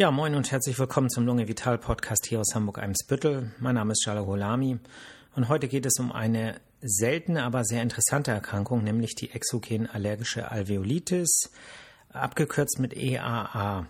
Ja, 0.00 0.12
moin 0.12 0.36
und 0.36 0.52
herzlich 0.52 0.78
willkommen 0.78 1.10
zum 1.10 1.26
Lunge 1.26 1.48
Vital 1.48 1.76
Podcast 1.76 2.24
hier 2.24 2.38
aus 2.38 2.54
Hamburg-Eimsbüttel. 2.54 3.50
Mein 3.58 3.74
Name 3.74 3.94
ist 3.94 4.06
Jalo 4.06 4.26
Holami 4.26 4.78
und 5.34 5.48
heute 5.48 5.66
geht 5.66 5.86
es 5.86 5.98
um 5.98 6.12
eine 6.12 6.60
seltene, 6.80 7.42
aber 7.42 7.64
sehr 7.64 7.82
interessante 7.82 8.30
Erkrankung, 8.30 8.84
nämlich 8.84 9.16
die 9.16 9.32
exogen 9.32 9.90
allergische 9.90 10.52
Alveolitis, 10.52 11.50
abgekürzt 12.12 12.78
mit 12.78 12.96
EAA. 12.96 13.88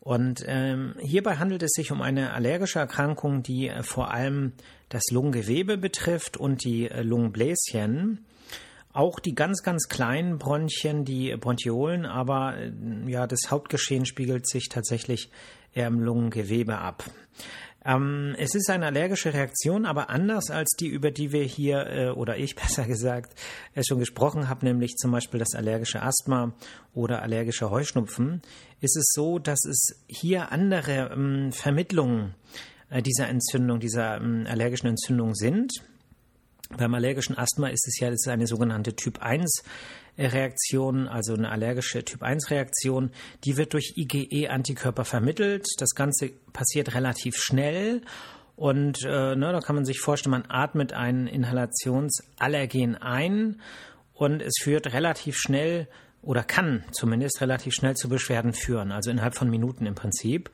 Und 0.00 0.44
ähm, 0.46 0.94
hierbei 1.00 1.36
handelt 1.36 1.62
es 1.62 1.70
sich 1.72 1.92
um 1.92 2.02
eine 2.02 2.34
allergische 2.34 2.80
Erkrankung, 2.80 3.42
die 3.42 3.68
äh, 3.68 3.82
vor 3.82 4.10
allem 4.10 4.52
das 4.90 5.04
Lungengewebe 5.10 5.78
betrifft 5.78 6.36
und 6.36 6.62
die 6.62 6.90
äh, 6.90 7.00
Lungenbläschen. 7.00 8.26
Auch 8.98 9.20
die 9.20 9.36
ganz, 9.36 9.62
ganz 9.62 9.86
kleinen 9.86 10.38
Bronchien, 10.38 11.04
die 11.04 11.36
Bronchiolen, 11.36 12.04
aber 12.04 12.56
äh, 12.56 12.72
ja, 13.06 13.28
das 13.28 13.42
Hauptgeschehen 13.48 14.06
spiegelt 14.06 14.48
sich 14.48 14.68
tatsächlich 14.68 15.30
eher 15.72 15.86
im 15.86 16.00
Lungengewebe 16.00 16.78
ab. 16.78 17.04
Ähm, 17.84 18.34
es 18.38 18.56
ist 18.56 18.68
eine 18.68 18.86
allergische 18.86 19.32
Reaktion, 19.32 19.86
aber 19.86 20.10
anders 20.10 20.50
als 20.50 20.70
die, 20.80 20.88
über 20.88 21.12
die 21.12 21.30
wir 21.30 21.44
hier, 21.44 21.86
äh, 21.86 22.08
oder 22.08 22.38
ich 22.38 22.56
besser 22.56 22.86
gesagt, 22.86 23.38
äh, 23.76 23.84
schon 23.84 24.00
gesprochen 24.00 24.48
habe, 24.48 24.66
nämlich 24.66 24.96
zum 24.96 25.12
Beispiel 25.12 25.38
das 25.38 25.54
allergische 25.54 26.02
Asthma 26.02 26.52
oder 26.92 27.22
allergische 27.22 27.70
Heuschnupfen, 27.70 28.42
ist 28.80 28.96
es 28.96 29.12
so, 29.14 29.38
dass 29.38 29.64
es 29.64 30.02
hier 30.08 30.50
andere 30.50 31.12
ähm, 31.12 31.52
Vermittlungen 31.52 32.34
äh, 32.90 33.00
dieser 33.00 33.28
Entzündung, 33.28 33.78
dieser 33.78 34.16
ähm, 34.16 34.44
allergischen 34.48 34.88
Entzündung 34.88 35.36
sind. 35.36 35.70
Beim 36.76 36.94
allergischen 36.94 37.36
Asthma 37.38 37.68
ist 37.68 37.86
es 37.88 37.98
ja 37.98 38.08
ist 38.08 38.28
eine 38.28 38.46
sogenannte 38.46 38.94
Typ 38.94 39.22
1 39.22 39.62
Reaktion, 40.18 41.08
also 41.08 41.34
eine 41.34 41.50
allergische 41.50 42.04
Typ 42.04 42.22
1 42.22 42.50
Reaktion. 42.50 43.10
Die 43.44 43.56
wird 43.56 43.72
durch 43.72 43.94
IgE-Antikörper 43.96 45.04
vermittelt. 45.04 45.66
Das 45.78 45.94
Ganze 45.94 46.30
passiert 46.52 46.94
relativ 46.94 47.36
schnell. 47.36 48.02
Und 48.56 49.04
äh, 49.04 49.36
ne, 49.36 49.52
da 49.52 49.60
kann 49.60 49.76
man 49.76 49.84
sich 49.84 50.00
vorstellen, 50.00 50.32
man 50.32 50.44
atmet 50.48 50.92
ein 50.92 51.28
Inhalationsallergen 51.28 52.96
ein 52.96 53.60
und 54.14 54.42
es 54.42 54.54
führt 54.60 54.92
relativ 54.92 55.36
schnell 55.38 55.86
oder 56.22 56.42
kann 56.42 56.82
zumindest 56.90 57.40
relativ 57.40 57.72
schnell 57.74 57.94
zu 57.94 58.08
Beschwerden 58.08 58.52
führen, 58.52 58.90
also 58.90 59.10
innerhalb 59.12 59.36
von 59.36 59.48
Minuten 59.48 59.86
im 59.86 59.94
Prinzip. 59.94 60.50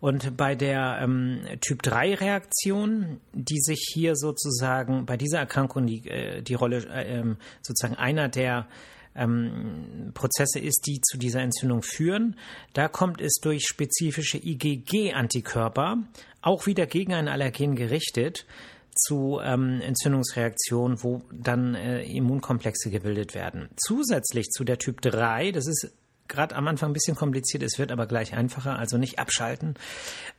Und 0.00 0.36
bei 0.36 0.54
der 0.54 0.98
ähm, 1.02 1.42
Typ-3-Reaktion, 1.60 3.20
die 3.34 3.60
sich 3.60 3.90
hier 3.92 4.16
sozusagen 4.16 5.04
bei 5.04 5.16
dieser 5.16 5.38
Erkrankung 5.38 5.86
die, 5.86 6.08
äh, 6.08 6.42
die 6.42 6.54
Rolle 6.54 6.86
äh, 6.88 7.18
ähm, 7.18 7.36
sozusagen 7.60 7.96
einer 7.96 8.28
der 8.28 8.66
ähm, 9.14 10.12
Prozesse 10.14 10.58
ist, 10.58 10.86
die 10.86 11.00
zu 11.02 11.18
dieser 11.18 11.40
Entzündung 11.40 11.82
führen, 11.82 12.36
da 12.72 12.88
kommt 12.88 13.20
es 13.20 13.34
durch 13.42 13.66
spezifische 13.66 14.38
IgG-Antikörper, 14.38 15.98
auch 16.40 16.66
wieder 16.66 16.86
gegen 16.86 17.12
ein 17.12 17.28
Allergen 17.28 17.76
gerichtet, 17.76 18.46
zu 18.94 19.38
ähm, 19.42 19.80
Entzündungsreaktionen, 19.80 21.02
wo 21.02 21.22
dann 21.32 21.74
äh, 21.74 22.02
Immunkomplexe 22.02 22.90
gebildet 22.90 23.34
werden. 23.34 23.68
Zusätzlich 23.76 24.48
zu 24.50 24.64
der 24.64 24.78
Typ 24.78 25.00
3, 25.00 25.52
das 25.52 25.66
ist 25.66 25.92
gerade 26.30 26.56
am 26.56 26.66
Anfang 26.66 26.90
ein 26.90 26.94
bisschen 26.94 27.16
kompliziert, 27.16 27.62
es 27.62 27.78
wird 27.78 27.92
aber 27.92 28.06
gleich 28.06 28.32
einfacher, 28.32 28.78
also 28.78 28.96
nicht 28.96 29.18
abschalten, 29.18 29.74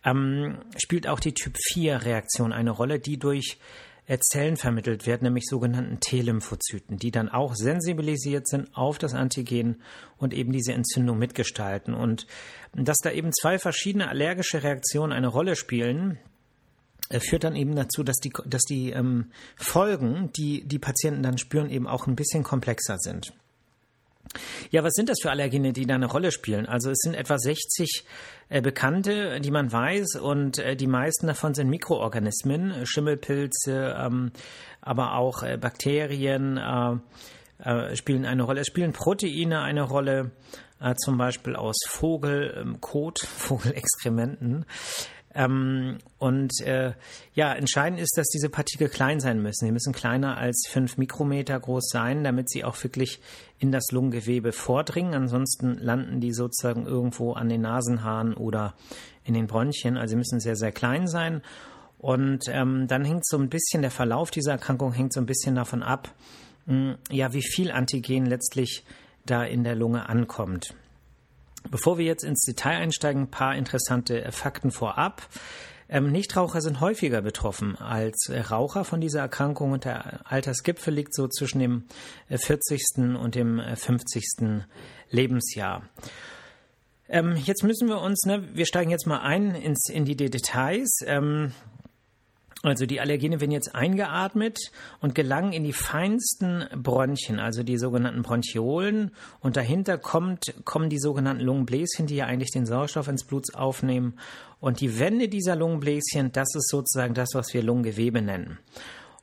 ähm, 0.04 0.58
spielt 0.78 1.08
auch 1.08 1.20
die 1.20 1.34
Typ-4-Reaktion 1.34 2.52
eine 2.52 2.72
Rolle, 2.72 3.00
die 3.00 3.20
durch 3.20 3.60
äh, 4.08 4.18
Zellen 4.20 4.58
vermittelt 4.58 5.06
wird, 5.06 5.22
nämlich 5.22 5.46
sogenannten 5.48 6.00
T-Lymphozyten, 6.00 6.98
die 6.98 7.12
dann 7.12 7.30
auch 7.30 7.56
sensibilisiert 7.56 8.48
sind 8.48 8.76
auf 8.76 8.98
das 8.98 9.14
Antigen 9.14 9.82
und 10.18 10.34
eben 10.34 10.52
diese 10.52 10.74
Entzündung 10.74 11.20
mitgestalten. 11.20 11.94
Und 11.94 12.26
dass 12.74 12.98
da 12.98 13.12
eben 13.12 13.32
zwei 13.32 13.60
verschiedene 13.60 14.10
allergische 14.10 14.64
Reaktionen 14.64 15.14
eine 15.14 15.28
Rolle 15.28 15.56
spielen, 15.56 16.18
äh, 17.10 17.20
führt 17.20 17.44
dann 17.44 17.56
eben 17.56 17.76
dazu, 17.76 18.04
dass 18.04 18.18
die, 18.18 18.34
dass 18.46 18.64
die 18.64 18.90
ähm, 18.90 19.32
Folgen, 19.56 20.32
die 20.34 20.66
die 20.66 20.80
Patienten 20.80 21.24
dann 21.24 21.38
spüren, 21.38 21.70
eben 21.70 21.88
auch 21.88 22.08
ein 22.08 22.16
bisschen 22.16 22.44
komplexer 22.44 22.98
sind. 22.98 23.34
Ja, 24.70 24.84
was 24.84 24.94
sind 24.94 25.10
das 25.10 25.18
für 25.22 25.32
Allergene, 25.32 25.74
die 25.74 25.86
da 25.86 25.96
eine 25.96 26.06
Rolle 26.06 26.32
spielen? 26.32 26.66
Also 26.66 26.90
es 26.90 27.00
sind 27.00 27.16
etwa 27.16 27.38
60 27.38 28.06
äh, 28.50 28.62
bekannte, 28.62 29.40
die 29.40 29.52
man 29.52 29.72
weiß, 29.72 30.16
und 30.16 30.60
äh, 30.60 30.76
die 30.76 30.88
meisten 30.88 31.28
davon 31.28 31.54
sind 31.54 31.70
Mikroorganismen, 31.70 32.72
äh, 32.72 32.86
Schimmelpilze, 32.86 33.96
ähm, 33.98 34.32
aber 34.82 35.14
auch 35.16 35.44
Bakterien 35.60 36.60
spielen 37.94 38.26
eine 38.26 38.42
Rolle. 38.42 38.62
Es 38.62 38.68
spielen 38.68 38.94
Proteine 38.94 39.62
eine 39.62 39.84
Rolle, 39.84 40.32
zum 40.98 41.20
Beispiel 41.20 41.56
aus 41.56 41.76
Vogelkot, 41.88 43.20
Vogelexkrementen. 43.38 44.66
Ähm, 45.34 46.00
und 46.18 46.60
äh, 46.62 46.94
ja, 47.34 47.54
entscheidend 47.54 48.00
ist, 48.00 48.18
dass 48.18 48.28
diese 48.28 48.50
Partikel 48.50 48.90
klein 48.90 49.20
sein 49.20 49.42
müssen. 49.42 49.66
Sie 49.66 49.72
müssen 49.72 49.94
kleiner 49.94 50.38
als 50.38 50.68
fünf 50.70 50.98
Mikrometer 50.98 51.60
groß 51.60 51.90
sein, 51.90 52.24
damit 52.24 52.50
sie 52.50 52.64
auch 52.64 52.82
wirklich 52.84 53.22
in 53.60 53.72
das 53.72 53.92
Lungengewebe 53.92 54.52
vordringen. 54.52 55.14
Ansonsten 55.14 55.78
landen 55.80 56.20
die 56.20 56.34
sozusagen 56.34 56.86
irgendwo 56.86 57.34
an 57.34 57.50
den 57.50 57.62
Nasenhaaren 57.62 58.34
oder 58.34 58.76
in 59.24 59.34
den 59.34 59.48
Bronchien. 59.48 59.98
Also 59.98 60.12
sie 60.12 60.18
müssen 60.18 60.40
sehr, 60.40 60.56
sehr 60.56 60.72
klein 60.72 61.08
sein. 61.08 61.42
Und 61.98 62.46
ähm, 62.48 62.88
dann 62.88 63.06
hängt 63.06 63.26
so 63.26 63.38
ein 63.38 63.50
bisschen 63.50 63.84
der 63.84 63.92
Verlauf 63.92 64.32
dieser 64.32 64.54
Erkrankung 64.54 64.92
hängt 64.92 65.14
so 65.14 65.20
ein 65.20 65.28
bisschen 65.28 65.56
davon 65.56 65.84
ab, 65.84 66.10
mh, 66.66 66.74
hm, 66.74 66.98
ja, 67.12 67.32
wie 67.34 67.44
viel 67.44 67.72
Antigen 67.72 68.26
letztlich 68.26 68.84
da 69.26 69.44
in 69.44 69.64
der 69.64 69.76
Lunge 69.76 70.10
ankommt. 70.10 70.74
Bevor 71.70 71.98
wir 71.98 72.06
jetzt 72.06 72.24
ins 72.24 72.42
Detail 72.42 72.78
einsteigen, 72.78 73.24
ein 73.24 73.32
paar 73.32 73.56
interessante 73.56 74.24
äh, 74.24 74.32
Fakten 74.32 74.72
vorab. 74.72 75.28
Ähm, 75.88 76.12
Nichtraucher 76.12 76.62
sind 76.62 76.80
häufiger 76.80 77.22
betroffen 77.22 77.76
als 77.76 78.30
äh, 78.30 78.40
Raucher 78.40 78.86
von 78.86 79.02
dieser 79.02 79.20
Erkrankung 79.20 79.72
und 79.72 79.86
der 79.86 80.22
Altersgipfel 80.32 80.94
liegt 80.94 81.14
so 81.14 81.28
zwischen 81.28 81.60
dem 81.60 81.84
40. 82.30 82.82
Äh, 82.98 83.02
und 83.18 83.36
dem 83.36 83.62
50. 83.76 84.64
Lebensjahr. 85.10 85.84
Ähm, 87.10 87.36
jetzt 87.36 87.64
müssen 87.64 87.90
wir 87.90 88.00
uns, 88.00 88.24
ne, 88.26 88.48
wir 88.54 88.66
steigen 88.66 88.90
jetzt 88.90 89.06
mal 89.06 89.20
ein 89.20 89.54
ins, 89.54 89.90
in 89.90 90.06
die 90.06 90.16
Details. 90.16 91.00
Ähm, 91.06 91.52
also 92.64 92.86
die 92.86 93.00
Allergene 93.00 93.42
werden 93.42 93.52
jetzt 93.52 93.74
eingeatmet 93.74 94.72
und 95.00 95.16
gelangen 95.16 95.52
in 95.52 95.64
die 95.64 95.74
feinsten 95.74 96.66
Bronchien, 96.76 97.40
also 97.40 97.64
die 97.64 97.78
sogenannten 97.78 98.22
Bronchiolen. 98.22 99.12
Und 99.40 99.58
dahinter 99.58 99.98
kommt, 99.98 100.54
kommen 100.64 100.90
die 100.90 101.00
sogenannten 101.00 101.44
Lungenbläschen, 101.44 102.06
die 102.06 102.18
ja 102.18 102.26
eigentlich 102.28 102.52
den 102.52 102.68
Sauerstoff 102.68 103.08
ins 103.08 103.26
Blut 103.26 103.56
aufnehmen. 103.56 104.20
Und 104.60 104.80
die 104.80 105.00
Wände 105.00 105.28
dieser 105.28 105.56
Lungenbläschen, 105.56 106.32
das 106.34 106.54
ist 106.54 106.70
sozusagen 106.70 107.16
das, 107.16 107.30
was 107.34 107.52
wir 107.54 107.64
Lungengewebe 107.64 108.22
nennen. 108.22 108.60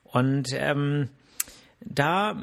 Und 0.02 0.48
ähm, 0.54 1.08
da 1.80 2.36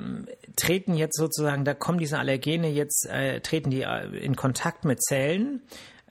treten 0.56 0.96
jetzt 0.96 1.18
sozusagen, 1.18 1.66
da 1.66 1.74
kommen 1.74 1.98
diese 1.98 2.20
Allergene 2.20 2.70
jetzt, 2.70 3.06
äh, 3.10 3.42
treten 3.42 3.70
die 3.70 3.82
äh, 3.82 4.08
in 4.18 4.38
Kontakt 4.38 4.86
mit 4.86 5.02
Zellen 5.04 5.62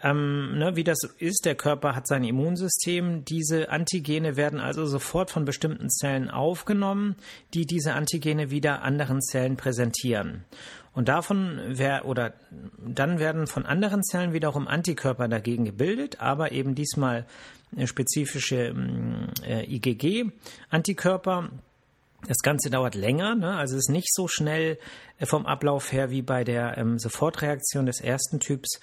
ähm, 0.02 0.58
ne, 0.58 0.76
wie 0.76 0.84
das 0.84 0.98
ist, 1.18 1.44
der 1.44 1.54
Körper 1.54 1.94
hat 1.94 2.06
sein 2.06 2.24
Immunsystem. 2.24 3.24
Diese 3.24 3.70
Antigene 3.70 4.36
werden 4.36 4.60
also 4.60 4.86
sofort 4.86 5.30
von 5.30 5.44
bestimmten 5.44 5.88
Zellen 5.88 6.30
aufgenommen, 6.30 7.16
die 7.54 7.64
diese 7.64 7.94
Antigene 7.94 8.50
wieder 8.50 8.82
anderen 8.82 9.22
Zellen 9.22 9.56
präsentieren. 9.56 10.44
Und 10.92 11.08
davon 11.08 11.60
wer, 11.66 12.06
oder 12.06 12.34
dann 12.78 13.18
werden 13.18 13.46
von 13.46 13.66
anderen 13.66 14.02
Zellen 14.02 14.32
wiederum 14.32 14.68
Antikörper 14.68 15.26
dagegen 15.26 15.64
gebildet, 15.64 16.20
aber 16.20 16.52
eben 16.52 16.74
diesmal 16.74 17.26
spezifische 17.84 18.74
äh, 19.42 19.64
IgG-Antikörper. 19.74 21.50
Das 22.26 22.38
Ganze 22.38 22.70
dauert 22.70 22.94
länger, 22.94 23.34
ne? 23.34 23.56
also 23.56 23.76
ist 23.76 23.90
nicht 23.90 24.14
so 24.14 24.28
schnell 24.28 24.78
äh, 25.18 25.26
vom 25.26 25.46
Ablauf 25.46 25.92
her 25.92 26.10
wie 26.10 26.22
bei 26.22 26.44
der 26.44 26.78
ähm, 26.78 26.98
Sofortreaktion 26.98 27.86
des 27.86 28.00
ersten 28.00 28.40
Typs 28.40 28.80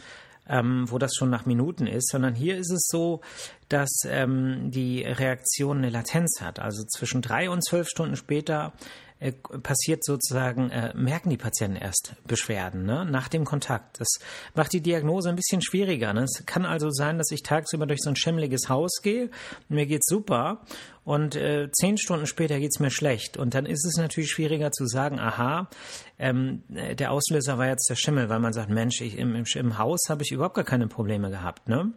ähm, 0.51 0.85
wo 0.91 0.97
das 0.97 1.15
schon 1.15 1.29
nach 1.29 1.45
Minuten 1.45 1.87
ist, 1.87 2.09
sondern 2.09 2.35
hier 2.35 2.57
ist 2.57 2.71
es 2.71 2.87
so, 2.91 3.21
dass 3.69 3.89
ähm, 4.05 4.69
die 4.69 5.01
Reaktion 5.01 5.77
eine 5.77 5.89
Latenz 5.89 6.41
hat. 6.41 6.59
Also 6.59 6.83
zwischen 6.83 7.21
drei 7.21 7.49
und 7.49 7.65
zwölf 7.65 7.87
Stunden 7.87 8.17
später 8.17 8.73
äh, 9.21 9.33
passiert 9.33 10.03
sozusagen, 10.03 10.71
äh, 10.71 10.93
merken 10.95 11.29
die 11.29 11.37
Patienten 11.37 11.77
erst 11.77 12.15
Beschwerden 12.25 12.85
ne, 12.85 13.05
nach 13.05 13.27
dem 13.27 13.45
Kontakt. 13.45 13.99
Das 13.99 14.07
macht 14.55 14.73
die 14.73 14.81
Diagnose 14.81 15.29
ein 15.29 15.35
bisschen 15.35 15.61
schwieriger. 15.61 16.11
Ne? 16.11 16.23
Es 16.23 16.43
kann 16.47 16.65
also 16.65 16.89
sein, 16.89 17.19
dass 17.19 17.29
ich 17.29 17.43
tagsüber 17.43 17.85
durch 17.85 18.01
so 18.01 18.09
ein 18.09 18.15
schimmeliges 18.15 18.67
Haus 18.67 19.01
gehe, 19.03 19.29
mir 19.69 19.85
geht's 19.85 20.07
super 20.07 20.61
und 21.03 21.35
äh, 21.35 21.69
zehn 21.71 21.99
Stunden 21.99 22.25
später 22.25 22.57
geht's 22.59 22.79
mir 22.79 22.89
schlecht. 22.89 23.37
Und 23.37 23.53
dann 23.53 23.67
ist 23.67 23.85
es 23.85 23.95
natürlich 23.95 24.31
schwieriger 24.31 24.71
zu 24.71 24.87
sagen, 24.87 25.19
aha, 25.19 25.69
ähm, 26.17 26.63
der 26.69 27.11
Auslöser 27.11 27.59
war 27.59 27.67
jetzt 27.67 27.91
der 27.91 27.95
Schimmel, 27.95 28.27
weil 28.27 28.39
man 28.39 28.53
sagt, 28.53 28.71
Mensch, 28.71 29.01
ich, 29.01 29.19
im, 29.19 29.35
im, 29.35 29.45
im 29.53 29.77
Haus 29.77 29.99
habe 30.09 30.23
ich 30.23 30.31
überhaupt 30.31 30.55
gar 30.55 30.65
keine 30.65 30.87
Probleme 30.87 31.29
gehabt. 31.29 31.69
Ne? 31.69 31.93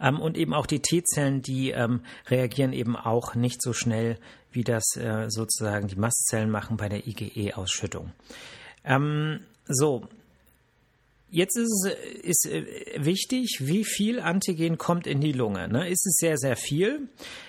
Ähm, 0.00 0.20
und 0.20 0.36
eben 0.36 0.54
auch 0.54 0.66
die 0.66 0.80
T-Zellen, 0.80 1.42
die 1.42 1.70
ähm, 1.70 2.00
reagieren 2.28 2.72
eben 2.72 2.96
auch 2.96 3.34
nicht 3.34 3.62
so 3.62 3.72
schnell, 3.72 4.18
wie 4.52 4.64
das 4.64 4.84
äh, 4.96 5.26
sozusagen 5.28 5.88
die 5.88 5.96
Mastzellen 5.96 6.50
machen 6.50 6.76
bei 6.76 6.88
der 6.88 7.06
IgE-Ausschüttung. 7.06 8.12
Ähm, 8.84 9.40
so, 9.66 10.08
Jetzt 11.30 11.58
ist 11.58 11.86
es 12.24 12.44
ist 12.44 12.46
äh, 12.46 13.04
wichtig, 13.04 13.58
wie 13.60 13.84
viel 13.84 14.18
Antigen 14.18 14.78
kommt 14.78 15.06
in 15.06 15.20
die 15.20 15.32
Lunge. 15.32 15.68
Ne? 15.68 15.88
Ist 15.88 16.06
es 16.06 16.16
sehr, 16.16 16.38
sehr 16.38 16.56
viel? 16.56 17.08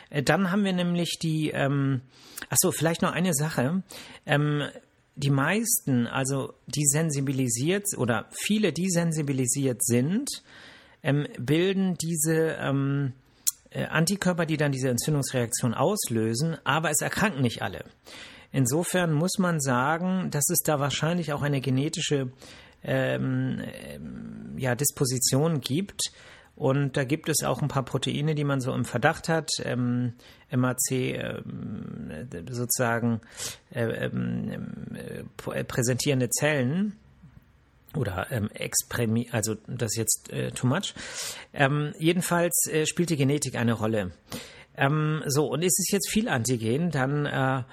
Äh, 0.10 0.22
dann 0.22 0.52
haben 0.52 0.66
wir 0.66 0.74
nämlich 0.74 1.18
die, 1.22 1.52
ähm, 1.52 2.02
ach 2.50 2.58
so, 2.60 2.74
vielleicht 2.74 3.02
noch 3.02 3.14
eine 3.14 3.34
Sache. 3.34 3.82
Ähm, 4.26 4.64
die 5.16 5.30
meisten, 5.30 6.08
also 6.08 6.54
die 6.68 6.86
sensibilisiert 6.86 7.86
oder 7.98 8.28
viele, 8.32 8.74
die 8.74 8.90
sensibilisiert 8.90 9.84
sind, 9.84 10.30
ähm, 11.04 11.28
bilden 11.38 11.96
diese 11.96 12.58
ähm, 12.60 13.14
äh, 13.72 13.86
Antikörper, 13.86 14.46
die 14.46 14.58
dann 14.58 14.72
diese 14.72 14.90
Entzündungsreaktion 14.90 15.74
auslösen, 15.74 16.58
aber 16.64 16.90
es 16.90 17.02
erkranken 17.02 17.42
nicht 17.42 17.62
alle. 17.62 17.84
Insofern 18.52 19.14
muss 19.14 19.38
man 19.38 19.60
sagen, 19.60 20.32
dass 20.32 20.50
es 20.50 20.60
da 20.64 20.80
wahrscheinlich 20.80 21.34
auch 21.34 21.44
eine 21.44 21.62
genetische 21.62 22.32
ähm, 22.84 23.62
ähm, 23.84 24.54
ja, 24.58 24.76
Disposition 24.76 25.62
gibt. 25.62 26.02
Und 26.56 26.98
da 26.98 27.06
gibt 27.06 27.30
es 27.30 27.44
auch 27.44 27.62
ein 27.62 27.70
paar 27.70 27.86
Proteine, 27.86 28.36
die 28.36 28.44
man 28.44 28.60
so 28.60 28.74
im 28.74 28.86
Verdacht 28.86 29.30
hat. 29.30 29.50
Ähm, 29.64 30.14
MAC 30.52 30.92
ähm, 30.92 32.28
sozusagen 32.50 33.22
äh, 33.72 33.84
ähm, 33.84 34.88
äh, 35.54 35.64
präsentierende 35.64 36.30
Zellen 36.30 36.98
oder 37.96 38.28
ähm, 38.32 38.50
Expremi, 38.54 39.30
also 39.32 39.56
das 39.68 39.92
ist 39.94 39.98
jetzt 39.98 40.30
äh, 40.32 40.52
too 40.52 40.68
much. 40.68 40.94
Ähm, 41.54 41.94
jedenfalls 41.98 42.68
äh, 42.72 42.86
spielt 42.86 43.10
die 43.10 43.18
Genetik 43.18 43.56
eine 43.56 43.74
Rolle. 43.74 44.12
Ähm, 44.78 45.24
so, 45.26 45.48
und 45.48 45.62
ist 45.62 45.80
es 45.80 45.92
jetzt 45.92 46.10
viel 46.10 46.30
Antigen, 46.30 46.92
dann 46.92 47.26
äh, 47.26 47.64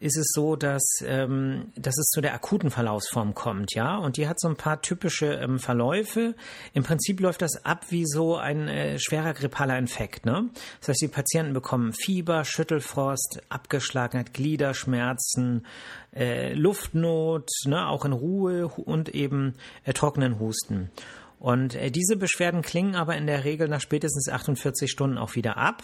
ist 0.00 0.16
es 0.16 0.28
so, 0.32 0.56
dass, 0.56 0.82
ähm, 1.04 1.72
dass 1.76 1.98
es 1.98 2.06
zu 2.06 2.20
der 2.20 2.34
akuten 2.34 2.70
Verlaufsform 2.70 3.34
kommt, 3.34 3.74
ja. 3.74 3.96
Und 3.96 4.16
die 4.16 4.28
hat 4.28 4.40
so 4.40 4.48
ein 4.48 4.56
paar 4.56 4.82
typische 4.82 5.26
ähm, 5.34 5.58
Verläufe. 5.58 6.34
Im 6.72 6.82
Prinzip 6.82 7.20
läuft 7.20 7.42
das 7.42 7.64
ab 7.64 7.86
wie 7.90 8.04
so 8.06 8.36
ein 8.36 8.68
äh, 8.68 8.98
schwerer 8.98 9.34
grippaler 9.34 9.78
Infekt, 9.78 10.26
ne? 10.26 10.50
Das 10.80 10.88
heißt, 10.88 11.02
die 11.02 11.08
Patienten 11.08 11.52
bekommen 11.52 11.92
Fieber, 11.92 12.44
Schüttelfrost, 12.44 13.42
Abgeschlagenheit, 13.48 14.34
Gliederschmerzen, 14.34 15.66
äh, 16.14 16.52
Luftnot, 16.54 17.48
ne? 17.64 17.88
Auch 17.88 18.04
in 18.04 18.12
Ruhe 18.12 18.68
und 18.68 19.08
eben 19.14 19.54
äh, 19.84 19.92
trockenen 19.92 20.38
Husten. 20.38 20.90
Und 21.38 21.74
äh, 21.74 21.90
diese 21.90 22.16
Beschwerden 22.16 22.62
klingen 22.62 22.94
aber 22.94 23.16
in 23.16 23.26
der 23.26 23.44
Regel 23.44 23.68
nach 23.68 23.80
spätestens 23.80 24.28
48 24.28 24.90
Stunden 24.90 25.18
auch 25.18 25.34
wieder 25.34 25.56
ab 25.56 25.82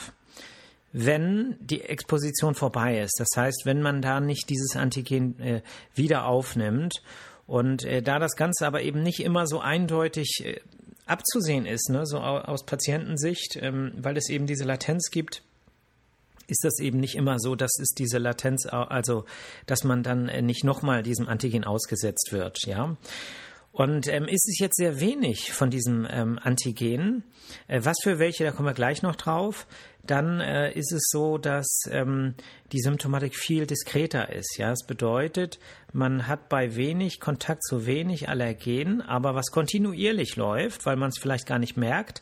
wenn 0.92 1.56
die 1.60 1.82
Exposition 1.82 2.54
vorbei 2.54 3.00
ist. 3.00 3.14
Das 3.18 3.28
heißt, 3.36 3.62
wenn 3.64 3.82
man 3.82 4.02
da 4.02 4.20
nicht 4.20 4.48
dieses 4.50 4.76
Antigen 4.76 5.38
äh, 5.40 5.62
wieder 5.94 6.26
aufnimmt. 6.26 7.02
Und 7.46 7.84
äh, 7.84 8.02
da 8.02 8.18
das 8.18 8.36
Ganze 8.36 8.66
aber 8.66 8.82
eben 8.82 9.02
nicht 9.02 9.20
immer 9.20 9.46
so 9.46 9.60
eindeutig 9.60 10.42
äh, 10.44 10.60
abzusehen 11.06 11.66
ist, 11.66 11.90
ne, 11.90 12.06
so 12.06 12.18
aus 12.18 12.64
Patientensicht, 12.64 13.58
ähm, 13.60 13.92
weil 13.96 14.16
es 14.16 14.28
eben 14.28 14.46
diese 14.46 14.64
Latenz 14.64 15.10
gibt, 15.10 15.42
ist 16.46 16.64
das 16.64 16.78
eben 16.80 17.00
nicht 17.00 17.14
immer 17.14 17.38
so, 17.38 17.54
dass 17.54 17.72
es 17.80 17.88
diese 17.96 18.18
Latenz, 18.18 18.66
also 18.66 19.24
dass 19.66 19.84
man 19.84 20.02
dann 20.02 20.28
äh, 20.28 20.42
nicht 20.42 20.64
nochmal 20.64 21.02
diesem 21.02 21.28
Antigen 21.28 21.64
ausgesetzt 21.64 22.32
wird, 22.32 22.66
ja. 22.66 22.96
Und 23.72 24.06
ähm, 24.06 24.26
ist 24.26 24.46
es 24.48 24.58
jetzt 24.58 24.76
sehr 24.76 25.00
wenig 25.00 25.52
von 25.52 25.70
diesem 25.70 26.06
ähm, 26.10 26.38
Antigen, 26.42 27.24
äh, 27.68 27.80
was 27.82 27.96
für 28.02 28.18
welche, 28.18 28.44
da 28.44 28.50
kommen 28.50 28.68
wir 28.68 28.74
gleich 28.74 29.02
noch 29.02 29.16
drauf, 29.16 29.66
dann 30.04 30.40
äh, 30.40 30.72
ist 30.72 30.92
es 30.92 31.08
so, 31.10 31.38
dass 31.38 31.84
ähm, 31.90 32.34
die 32.72 32.80
Symptomatik 32.80 33.34
viel 33.34 33.66
diskreter 33.66 34.30
ist. 34.30 34.58
Ja, 34.58 34.72
es 34.72 34.84
bedeutet, 34.84 35.58
man 35.92 36.26
hat 36.26 36.50
bei 36.50 36.76
wenig 36.76 37.18
Kontakt 37.18 37.64
zu 37.64 37.86
wenig 37.86 38.28
Allergen, 38.28 39.00
aber 39.00 39.34
was 39.34 39.50
kontinuierlich 39.50 40.36
läuft, 40.36 40.84
weil 40.84 40.96
man 40.96 41.08
es 41.08 41.18
vielleicht 41.18 41.46
gar 41.46 41.58
nicht 41.58 41.76
merkt, 41.78 42.20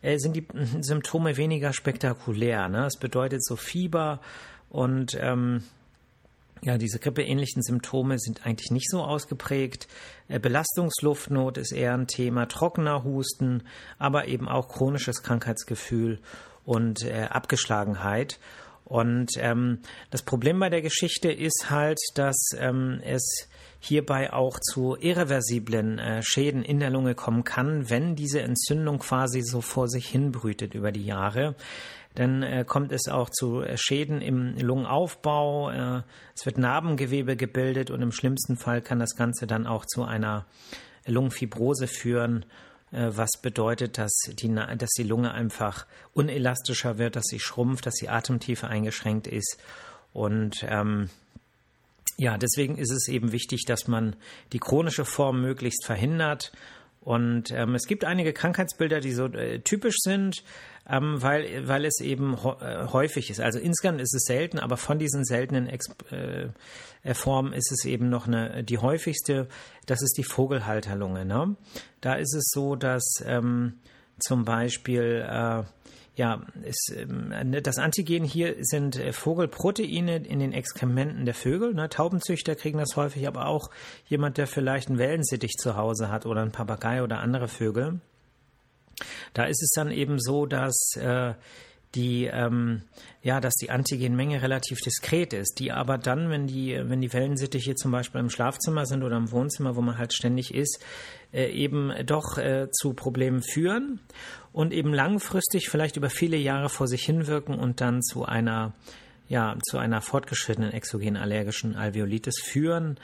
äh, 0.00 0.18
sind 0.18 0.34
die 0.34 0.46
Symptome 0.80 1.36
weniger 1.36 1.74
spektakulär. 1.74 2.68
Ne? 2.68 2.86
Es 2.86 2.96
bedeutet 2.96 3.44
so 3.44 3.56
Fieber 3.56 4.20
und 4.70 5.16
ähm, 5.20 5.62
ja, 6.62 6.78
diese 6.78 6.98
grippeähnlichen 6.98 7.62
Symptome 7.62 8.18
sind 8.18 8.46
eigentlich 8.46 8.70
nicht 8.70 8.90
so 8.90 9.02
ausgeprägt. 9.02 9.88
Äh, 10.28 10.38
Belastungsluftnot 10.38 11.58
ist 11.58 11.72
eher 11.72 11.94
ein 11.94 12.06
Thema, 12.06 12.46
trockener 12.46 13.04
Husten, 13.04 13.62
aber 13.98 14.26
eben 14.28 14.48
auch 14.48 14.68
chronisches 14.68 15.22
Krankheitsgefühl 15.22 16.20
und 16.64 17.04
äh, 17.04 17.28
Abgeschlagenheit. 17.30 18.38
Und 18.84 19.32
ähm, 19.38 19.80
das 20.10 20.22
Problem 20.22 20.60
bei 20.60 20.70
der 20.70 20.80
Geschichte 20.80 21.30
ist 21.30 21.70
halt, 21.70 21.98
dass 22.14 22.36
ähm, 22.56 23.00
es 23.04 23.48
hierbei 23.80 24.32
auch 24.32 24.58
zu 24.60 24.96
irreversiblen 24.98 25.98
äh, 25.98 26.22
Schäden 26.22 26.62
in 26.62 26.78
der 26.80 26.90
Lunge 26.90 27.14
kommen 27.14 27.44
kann, 27.44 27.90
wenn 27.90 28.14
diese 28.14 28.40
Entzündung 28.40 28.98
quasi 28.98 29.42
so 29.42 29.60
vor 29.60 29.88
sich 29.88 30.08
hinbrütet 30.08 30.74
über 30.74 30.92
die 30.92 31.04
Jahre. 31.04 31.54
Dann 32.16 32.42
äh, 32.42 32.64
kommt 32.66 32.92
es 32.92 33.08
auch 33.08 33.30
zu 33.30 33.62
äh, 33.62 33.76
Schäden 33.76 34.20
im 34.20 34.56
Lungenaufbau. 34.58 35.70
Äh, 35.70 36.02
es 36.34 36.44
wird 36.44 36.58
Narbengewebe 36.58 37.36
gebildet 37.36 37.90
und 37.90 38.02
im 38.02 38.10
schlimmsten 38.10 38.56
Fall 38.56 38.82
kann 38.82 38.98
das 38.98 39.16
Ganze 39.16 39.46
dann 39.46 39.66
auch 39.66 39.86
zu 39.86 40.02
einer 40.02 40.46
Lungenfibrose 41.06 41.86
führen 41.86 42.44
äh, 42.90 43.10
was 43.10 43.32
bedeutet, 43.42 43.98
dass 43.98 44.12
die, 44.28 44.54
dass 44.54 44.90
die 44.90 45.02
Lunge 45.02 45.32
einfach 45.32 45.86
unelastischer 46.14 46.98
wird, 46.98 47.16
dass 47.16 47.24
sie 47.26 47.40
schrumpft, 47.40 47.86
dass 47.86 47.94
die 47.94 48.08
Atemtiefe 48.08 48.66
eingeschränkt 48.66 49.26
ist. 49.26 49.58
Und 50.12 50.64
ähm, 50.68 51.10
ja, 52.16 52.38
deswegen 52.38 52.78
ist 52.78 52.92
es 52.92 53.08
eben 53.08 53.32
wichtig, 53.32 53.64
dass 53.66 53.88
man 53.88 54.16
die 54.52 54.58
chronische 54.58 55.04
Form 55.04 55.42
möglichst 55.42 55.84
verhindert 55.84 56.52
und 57.06 57.52
ähm, 57.52 57.76
es 57.76 57.86
gibt 57.86 58.04
einige 58.04 58.32
Krankheitsbilder, 58.32 58.98
die 58.98 59.12
so 59.12 59.26
äh, 59.26 59.60
typisch 59.60 59.94
sind, 60.00 60.42
ähm, 60.88 61.20
weil, 61.22 61.66
weil 61.66 61.84
es 61.84 62.00
eben 62.00 62.34
äh, 62.34 62.86
häufig 62.92 63.30
ist. 63.30 63.40
Also 63.40 63.58
insgesamt 63.58 64.00
ist 64.00 64.14
es 64.14 64.24
selten, 64.24 64.58
aber 64.58 64.76
von 64.76 64.98
diesen 64.98 65.24
seltenen 65.24 65.68
Ex 65.68 65.86
äh, 66.10 66.48
Formen 67.14 67.52
ist 67.52 67.70
es 67.70 67.84
eben 67.84 68.08
noch 68.08 68.26
eine, 68.26 68.64
die 68.64 68.78
häufigste, 68.78 69.48
das 69.86 70.02
ist 70.02 70.16
die 70.18 70.24
Vogelhalterlunge. 70.24 71.24
Ne? 71.24 71.56
Da 72.00 72.14
ist 72.14 72.34
es 72.34 72.50
so, 72.52 72.74
dass 72.76 73.22
ähm, 73.24 73.74
zum 74.18 74.44
Beispiel 74.44 75.24
äh, 75.28 75.62
ja, 76.16 76.42
ist, 76.62 76.94
ähm, 76.96 77.28
ne, 77.28 77.60
das 77.60 77.78
Antigen 77.78 78.24
hier 78.24 78.56
sind 78.60 78.96
äh, 78.96 79.12
Vogelproteine 79.12 80.16
in 80.16 80.40
den 80.40 80.52
Exkrementen 80.52 81.26
der 81.26 81.34
Vögel. 81.34 81.74
Ne? 81.74 81.88
Taubenzüchter 81.90 82.54
kriegen 82.54 82.78
das 82.78 82.96
häufig, 82.96 83.28
aber 83.28 83.46
auch 83.46 83.70
jemand, 84.06 84.38
der 84.38 84.46
vielleicht 84.46 84.88
einen 84.88 84.98
Wellensittich 84.98 85.52
zu 85.58 85.76
Hause 85.76 86.10
hat 86.10 86.24
oder 86.24 86.40
einen 86.40 86.52
Papagei 86.52 87.02
oder 87.02 87.18
andere 87.18 87.48
Vögel. 87.48 88.00
Da 89.34 89.44
ist 89.44 89.62
es 89.62 89.70
dann 89.74 89.90
eben 89.90 90.18
so, 90.18 90.46
dass 90.46 90.96
äh, 90.96 91.34
die 91.94 92.26
ähm, 92.26 92.82
ja, 93.22 93.40
dass 93.40 93.54
die 93.54 93.70
Antigenmenge 93.70 94.42
relativ 94.42 94.78
diskret 94.80 95.32
ist, 95.32 95.58
die 95.58 95.72
aber 95.72 95.98
dann, 95.98 96.30
wenn 96.30 96.46
die, 96.46 96.78
wenn 96.84 97.00
die 97.00 97.12
Wellensittiche 97.12 97.74
zum 97.74 97.90
Beispiel 97.90 98.20
im 98.20 98.30
Schlafzimmer 98.30 98.86
sind 98.86 99.02
oder 99.02 99.16
im 99.16 99.32
Wohnzimmer, 99.32 99.74
wo 99.76 99.80
man 99.80 99.98
halt 99.98 100.12
ständig 100.12 100.54
ist, 100.54 100.84
äh, 101.32 101.50
eben 101.50 101.92
doch 102.04 102.38
äh, 102.38 102.68
zu 102.70 102.92
Problemen 102.92 103.42
führen 103.42 104.00
und 104.52 104.72
eben 104.72 104.92
langfristig 104.92 105.68
vielleicht 105.68 105.96
über 105.96 106.10
viele 106.10 106.36
Jahre 106.36 106.68
vor 106.68 106.86
sich 106.86 107.04
hinwirken 107.04 107.58
und 107.58 107.80
dann 107.80 108.02
zu 108.02 108.24
einer 108.24 108.74
ja, 109.28 109.56
zu 109.68 109.78
einer 109.78 110.00
fortgeschrittenen 110.02 110.72
exogenen 110.72 111.16
allergischen 111.16 111.74
Alveolitis 111.74 112.40
führen, 112.40 112.96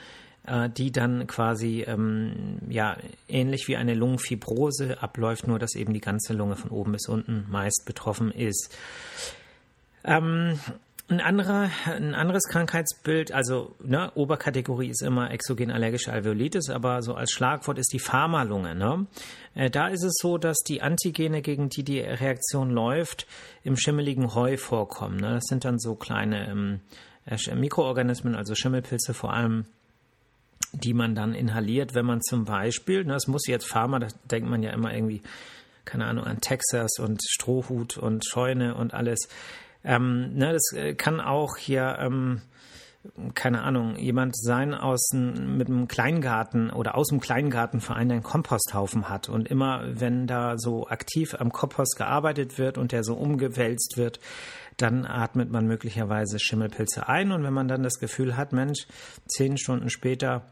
äh, 0.45 0.69
die 0.69 0.91
dann 0.91 1.27
quasi 1.27 1.83
ähm, 1.87 2.59
ja 2.69 2.97
ähnlich 3.27 3.67
wie 3.67 3.77
eine 3.77 3.93
Lungenfibrose 3.93 5.01
abläuft, 5.01 5.47
nur 5.47 5.59
dass 5.59 5.75
eben 5.75 5.93
die 5.93 6.01
ganze 6.01 6.33
Lunge 6.33 6.55
von 6.55 6.71
oben 6.71 6.91
bis 6.91 7.07
unten 7.07 7.45
meist 7.49 7.83
betroffen 7.85 8.31
ist. 8.31 8.75
Ähm, 10.03 10.59
ein, 11.09 11.21
anderer, 11.21 11.69
ein 11.85 12.15
anderes 12.15 12.43
Krankheitsbild, 12.43 13.31
also 13.31 13.75
ne, 13.83 14.11
Oberkategorie 14.15 14.89
ist 14.89 15.01
immer 15.01 15.31
exogen 15.31 15.71
allergische 15.71 16.11
Alveolitis, 16.11 16.69
aber 16.69 17.01
so 17.01 17.13
als 17.13 17.31
Schlagwort 17.31 17.77
ist 17.77 17.93
die 17.93 17.99
Pharmalunge. 17.99 18.75
Ne? 18.75 19.05
Äh, 19.53 19.69
da 19.69 19.87
ist 19.87 20.03
es 20.03 20.13
so, 20.21 20.37
dass 20.37 20.57
die 20.59 20.81
Antigene, 20.81 21.41
gegen 21.41 21.69
die 21.69 21.83
die 21.83 21.99
Reaktion 21.99 22.69
läuft, 22.71 23.27
im 23.63 23.77
schimmeligen 23.77 24.33
Heu 24.33 24.57
vorkommen. 24.57 25.17
Ne? 25.17 25.35
Das 25.35 25.45
sind 25.45 25.65
dann 25.65 25.79
so 25.79 25.95
kleine 25.95 26.49
ähm, 26.49 26.79
äh, 27.25 27.55
Mikroorganismen, 27.55 28.35
also 28.35 28.55
Schimmelpilze 28.55 29.13
vor 29.13 29.33
allem, 29.33 29.65
die 30.73 30.93
man 30.93 31.15
dann 31.15 31.33
inhaliert, 31.33 31.93
wenn 31.93 32.05
man 32.05 32.21
zum 32.21 32.45
Beispiel, 32.45 33.05
ne, 33.05 33.13
das 33.13 33.27
muss 33.27 33.47
jetzt 33.47 33.67
Pharma, 33.67 33.99
da 33.99 34.07
denkt 34.29 34.49
man 34.49 34.63
ja 34.63 34.71
immer 34.71 34.93
irgendwie, 34.93 35.21
keine 35.85 36.05
Ahnung, 36.05 36.25
an 36.25 36.41
Texas 36.41 36.99
und 36.99 37.21
Strohhut 37.23 37.97
und 37.97 38.25
Scheune 38.25 38.75
und 38.75 38.93
alles. 38.93 39.27
Ähm, 39.83 40.33
ne, 40.33 40.53
das 40.53 40.73
äh, 40.73 40.95
kann 40.95 41.19
auch 41.19 41.57
hier, 41.57 41.97
ähm, 41.99 42.41
keine 43.35 43.63
Ahnung, 43.63 43.97
jemand 43.97 44.35
sein 44.35 44.73
aus 44.73 45.11
mit 45.13 45.67
einem 45.67 45.89
Kleingarten 45.89 46.69
oder 46.69 46.95
aus 46.95 47.09
dem 47.09 47.19
Kleingartenverein, 47.19 48.07
der 48.07 48.15
einen 48.15 48.23
Komposthaufen 48.23 49.09
hat. 49.09 49.27
Und 49.27 49.49
immer, 49.49 49.83
wenn 49.85 50.25
da 50.25 50.57
so 50.57 50.87
aktiv 50.87 51.35
am 51.37 51.51
Kompost 51.51 51.97
gearbeitet 51.97 52.57
wird 52.57 52.77
und 52.77 52.93
der 52.93 53.03
so 53.03 53.15
umgewälzt 53.15 53.97
wird, 53.97 54.21
dann 54.77 55.05
atmet 55.05 55.51
man 55.51 55.67
möglicherweise 55.67 56.39
Schimmelpilze 56.39 57.09
ein. 57.09 57.33
Und 57.33 57.43
wenn 57.43 57.53
man 57.53 57.67
dann 57.67 57.83
das 57.83 57.99
Gefühl 57.99 58.37
hat, 58.37 58.53
Mensch, 58.53 58.87
zehn 59.27 59.57
Stunden 59.57 59.89
später 59.89 60.45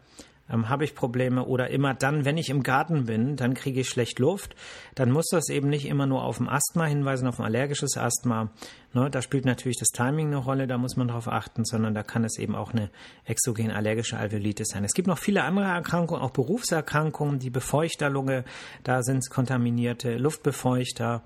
ähm, 0.52 0.70
habe 0.70 0.84
ich 0.84 0.96
Probleme 0.96 1.46
oder 1.46 1.70
immer 1.70 1.94
dann, 1.94 2.26
wenn 2.26 2.38
ich 2.38 2.50
im 2.50 2.64
Garten 2.64 3.06
bin, 3.06 3.36
dann 3.36 3.54
kriege 3.54 3.82
ich 3.82 3.90
schlecht 3.90 4.20
Luft, 4.20 4.56
dann 4.96 5.12
muss 5.12 5.30
das 5.32 5.50
eben 5.50 5.70
nicht 5.70 5.86
immer 5.86 6.06
nur 6.06 6.24
auf 6.24 6.40
ein 6.40 6.50
Asthma 6.50 6.86
hinweisen, 6.86 7.28
auf 7.28 7.40
ein 7.40 7.46
allergisches 7.46 7.98
Asthma. 7.98 8.52
Ne, 8.94 9.10
da 9.10 9.22
spielt 9.22 9.46
natürlich 9.46 9.78
das 9.78 9.90
Timing 9.90 10.28
eine 10.28 10.38
Rolle, 10.38 10.68
da 10.68 10.78
muss 10.78 10.98
man 10.98 11.08
darauf 11.08 11.30
achten, 11.30 11.64
sondern 11.64 11.94
da 11.94 12.04
kann 12.04 12.26
es 12.26 12.38
eben 12.38 12.56
auch 12.56 12.74
eine 12.74 12.90
exogen 13.24 13.72
allergische 13.72 14.18
Alveolitis 14.18 14.70
sein. 14.70 14.84
Es 14.84 14.94
gibt 14.94 15.08
noch 15.08 15.18
viele 15.18 15.44
andere 15.44 15.66
Erkrankungen, 15.66 16.22
auch 16.22 16.32
Berufserkrankungen, 16.32 17.40
die 17.40 17.50
Befeuchterlunge, 17.50 18.44
da 18.84 19.02
sind 19.02 19.20
es 19.20 19.30
kontaminierte 19.30 20.18
Luftbefeuchter, 20.18 21.24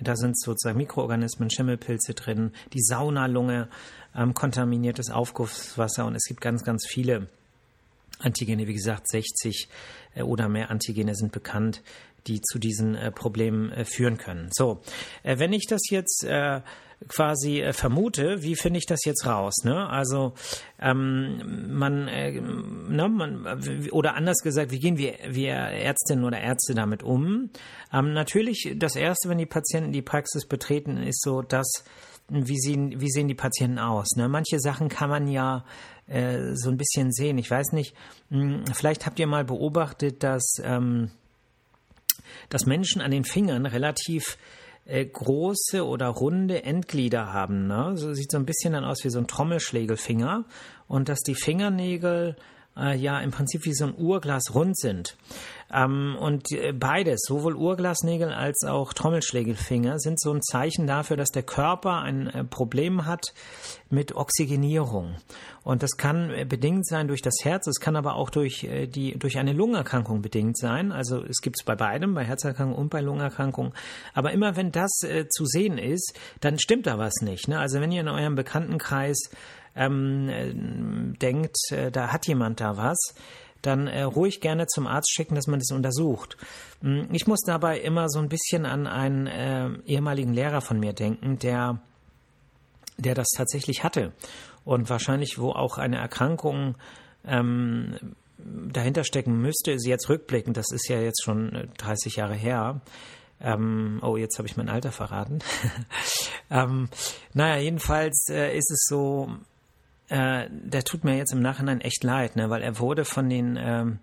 da 0.00 0.16
sind 0.16 0.40
sozusagen 0.40 0.78
Mikroorganismen, 0.78 1.50
Schimmelpilze 1.50 2.14
drin, 2.14 2.52
die 2.72 2.80
Saunalunge, 2.80 3.68
ähm, 4.16 4.32
kontaminiertes 4.32 5.10
Aufgusswasser 5.10 6.06
und 6.06 6.14
es 6.14 6.24
gibt 6.24 6.40
ganz, 6.40 6.64
ganz 6.64 6.86
viele 6.88 7.28
Antigene, 8.22 8.66
wie 8.66 8.74
gesagt, 8.74 9.08
60 9.08 9.68
äh, 10.14 10.22
oder 10.22 10.48
mehr 10.48 10.70
Antigene 10.70 11.14
sind 11.14 11.32
bekannt, 11.32 11.82
die 12.26 12.40
zu 12.40 12.58
diesen 12.58 12.94
äh, 12.94 13.10
Problemen 13.10 13.72
äh, 13.72 13.84
führen 13.84 14.16
können. 14.16 14.48
So, 14.52 14.80
wenn 15.24 15.52
ich 15.52 15.66
das 15.68 15.82
jetzt 15.90 16.26
quasi 17.08 17.64
vermute, 17.72 18.44
wie 18.44 18.54
finde 18.54 18.78
ich 18.78 18.86
das 18.86 19.04
jetzt 19.04 19.26
raus? 19.26 19.64
Ne? 19.64 19.88
Also 19.88 20.34
ähm, 20.80 21.76
man, 21.76 22.04
ne, 22.04 23.08
man, 23.08 23.60
oder 23.90 24.14
anders 24.14 24.38
gesagt, 24.38 24.70
wie 24.70 24.78
gehen 24.78 24.98
wir, 24.98 25.14
wir 25.28 25.54
Ärztinnen 25.54 26.24
oder 26.24 26.40
Ärzte 26.40 26.74
damit 26.74 27.02
um? 27.02 27.50
Ähm, 27.92 28.12
natürlich, 28.12 28.76
das 28.76 28.94
erste, 28.94 29.28
wenn 29.28 29.38
die 29.38 29.46
Patienten 29.46 29.90
die 29.90 30.02
Praxis 30.02 30.46
betreten, 30.46 30.98
ist 30.98 31.22
so, 31.22 31.42
dass 31.42 31.66
wie 32.28 32.58
sehen, 32.58 33.00
wie 33.00 33.10
sehen 33.10 33.28
die 33.28 33.34
Patienten 33.34 33.78
aus? 33.78 34.16
Ne? 34.16 34.28
Manche 34.28 34.60
Sachen 34.60 34.88
kann 34.88 35.10
man 35.10 35.28
ja 35.28 35.64
äh, 36.12 36.54
so 36.54 36.70
ein 36.70 36.76
bisschen 36.76 37.12
sehen. 37.12 37.38
Ich 37.38 37.50
weiß 37.50 37.72
nicht, 37.72 37.94
hm, 38.30 38.64
vielleicht 38.72 39.06
habt 39.06 39.18
ihr 39.18 39.26
mal 39.26 39.44
beobachtet, 39.44 40.22
dass, 40.22 40.54
ähm, 40.62 41.10
dass 42.48 42.66
Menschen 42.66 43.00
an 43.00 43.10
den 43.10 43.24
Fingern 43.24 43.66
relativ 43.66 44.36
äh, 44.84 45.04
große 45.04 45.86
oder 45.86 46.08
runde 46.08 46.64
Endglieder 46.64 47.32
haben. 47.32 47.66
Ne? 47.66 47.92
So 47.96 48.12
sieht 48.14 48.30
so 48.30 48.38
ein 48.38 48.46
bisschen 48.46 48.72
dann 48.72 48.84
aus 48.84 49.04
wie 49.04 49.10
so 49.10 49.18
ein 49.18 49.26
Trommelschlägelfinger 49.26 50.44
und 50.88 51.08
dass 51.08 51.20
die 51.20 51.34
Fingernägel 51.34 52.36
äh, 52.76 52.96
ja 52.96 53.20
im 53.20 53.30
Prinzip 53.30 53.64
wie 53.64 53.74
so 53.74 53.86
ein 53.86 53.94
Uhrglas 53.96 54.54
rund 54.54 54.76
sind. 54.78 55.16
Ähm, 55.72 56.16
und 56.20 56.52
äh, 56.52 56.72
beides, 56.72 57.22
sowohl 57.26 57.54
Uhrglasnägel 57.54 58.32
als 58.32 58.64
auch 58.64 58.92
Trommelschlägelfinger, 58.92 59.98
sind 59.98 60.20
so 60.20 60.32
ein 60.32 60.42
Zeichen 60.42 60.86
dafür, 60.86 61.16
dass 61.16 61.30
der 61.30 61.42
Körper 61.42 62.00
ein 62.00 62.26
äh, 62.28 62.44
Problem 62.44 63.06
hat 63.06 63.32
mit 63.90 64.14
Oxygenierung. 64.14 65.16
Und 65.64 65.82
das 65.82 65.96
kann 65.96 66.30
äh, 66.30 66.44
bedingt 66.44 66.86
sein 66.86 67.08
durch 67.08 67.22
das 67.22 67.36
Herz, 67.42 67.66
es 67.66 67.80
kann 67.80 67.96
aber 67.96 68.16
auch 68.16 68.30
durch, 68.30 68.68
die, 68.94 69.18
durch 69.18 69.38
eine 69.38 69.52
Lungenerkrankung 69.52 70.22
bedingt 70.22 70.58
sein. 70.58 70.92
Also 70.92 71.22
es 71.24 71.40
gibt 71.40 71.56
es 71.60 71.64
bei 71.64 71.74
beidem, 71.74 72.14
bei 72.14 72.24
Herzerkrankung 72.24 72.76
und 72.76 72.90
bei 72.90 73.00
Lungenerkrankung. 73.00 73.74
Aber 74.14 74.32
immer 74.32 74.56
wenn 74.56 74.72
das 74.72 75.02
äh, 75.02 75.26
zu 75.28 75.46
sehen 75.46 75.78
ist, 75.78 76.18
dann 76.40 76.58
stimmt 76.58 76.86
da 76.86 76.98
was 76.98 77.14
nicht. 77.22 77.48
Ne? 77.48 77.58
Also 77.58 77.80
wenn 77.80 77.92
ihr 77.92 78.00
in 78.00 78.08
eurem 78.08 78.34
Bekanntenkreis 78.34 79.30
ähm, 79.74 80.28
äh, 80.28 80.52
denkt, 81.18 81.56
äh, 81.70 81.90
da 81.90 82.12
hat 82.12 82.26
jemand 82.26 82.60
da 82.60 82.76
was, 82.76 83.14
dann 83.62 83.86
äh, 83.86 84.02
ruhig 84.02 84.40
gerne 84.40 84.66
zum 84.66 84.86
Arzt 84.86 85.12
schicken, 85.12 85.34
dass 85.34 85.46
man 85.46 85.60
das 85.60 85.70
untersucht. 85.70 86.36
Hm, 86.82 87.08
ich 87.12 87.26
muss 87.26 87.40
dabei 87.46 87.80
immer 87.80 88.08
so 88.08 88.18
ein 88.18 88.28
bisschen 88.28 88.66
an 88.66 88.86
einen 88.86 89.26
äh, 89.26 89.70
ehemaligen 89.86 90.32
Lehrer 90.32 90.60
von 90.60 90.78
mir 90.78 90.92
denken, 90.92 91.38
der, 91.38 91.80
der 92.98 93.14
das 93.14 93.28
tatsächlich 93.36 93.84
hatte 93.84 94.12
und 94.64 94.90
wahrscheinlich 94.90 95.38
wo 95.38 95.50
auch 95.50 95.78
eine 95.78 95.96
Erkrankung 95.96 96.76
ähm, 97.24 97.96
dahinter 98.38 99.04
stecken 99.04 99.40
müsste, 99.40 99.72
ist 99.72 99.86
jetzt 99.86 100.08
rückblickend, 100.08 100.56
das 100.56 100.72
ist 100.72 100.88
ja 100.88 101.00
jetzt 101.00 101.22
schon 101.22 101.68
30 101.78 102.16
Jahre 102.16 102.34
her. 102.34 102.80
Ähm, 103.40 104.00
oh, 104.02 104.16
jetzt 104.16 104.38
habe 104.38 104.46
ich 104.46 104.56
mein 104.56 104.68
Alter 104.68 104.92
verraten. 104.92 105.40
ähm, 106.50 106.88
naja, 107.34 107.60
jedenfalls 107.60 108.28
äh, 108.28 108.56
ist 108.56 108.70
es 108.70 108.86
so, 108.88 109.30
äh, 110.12 110.50
der 110.50 110.84
tut 110.84 111.04
mir 111.04 111.16
jetzt 111.16 111.32
im 111.32 111.40
Nachhinein 111.40 111.80
echt 111.80 112.04
leid, 112.04 112.36
ne, 112.36 112.50
weil 112.50 112.60
er 112.60 112.78
wurde 112.78 113.06
von 113.06 113.30
den 113.30 113.56
ähm, 113.58 113.98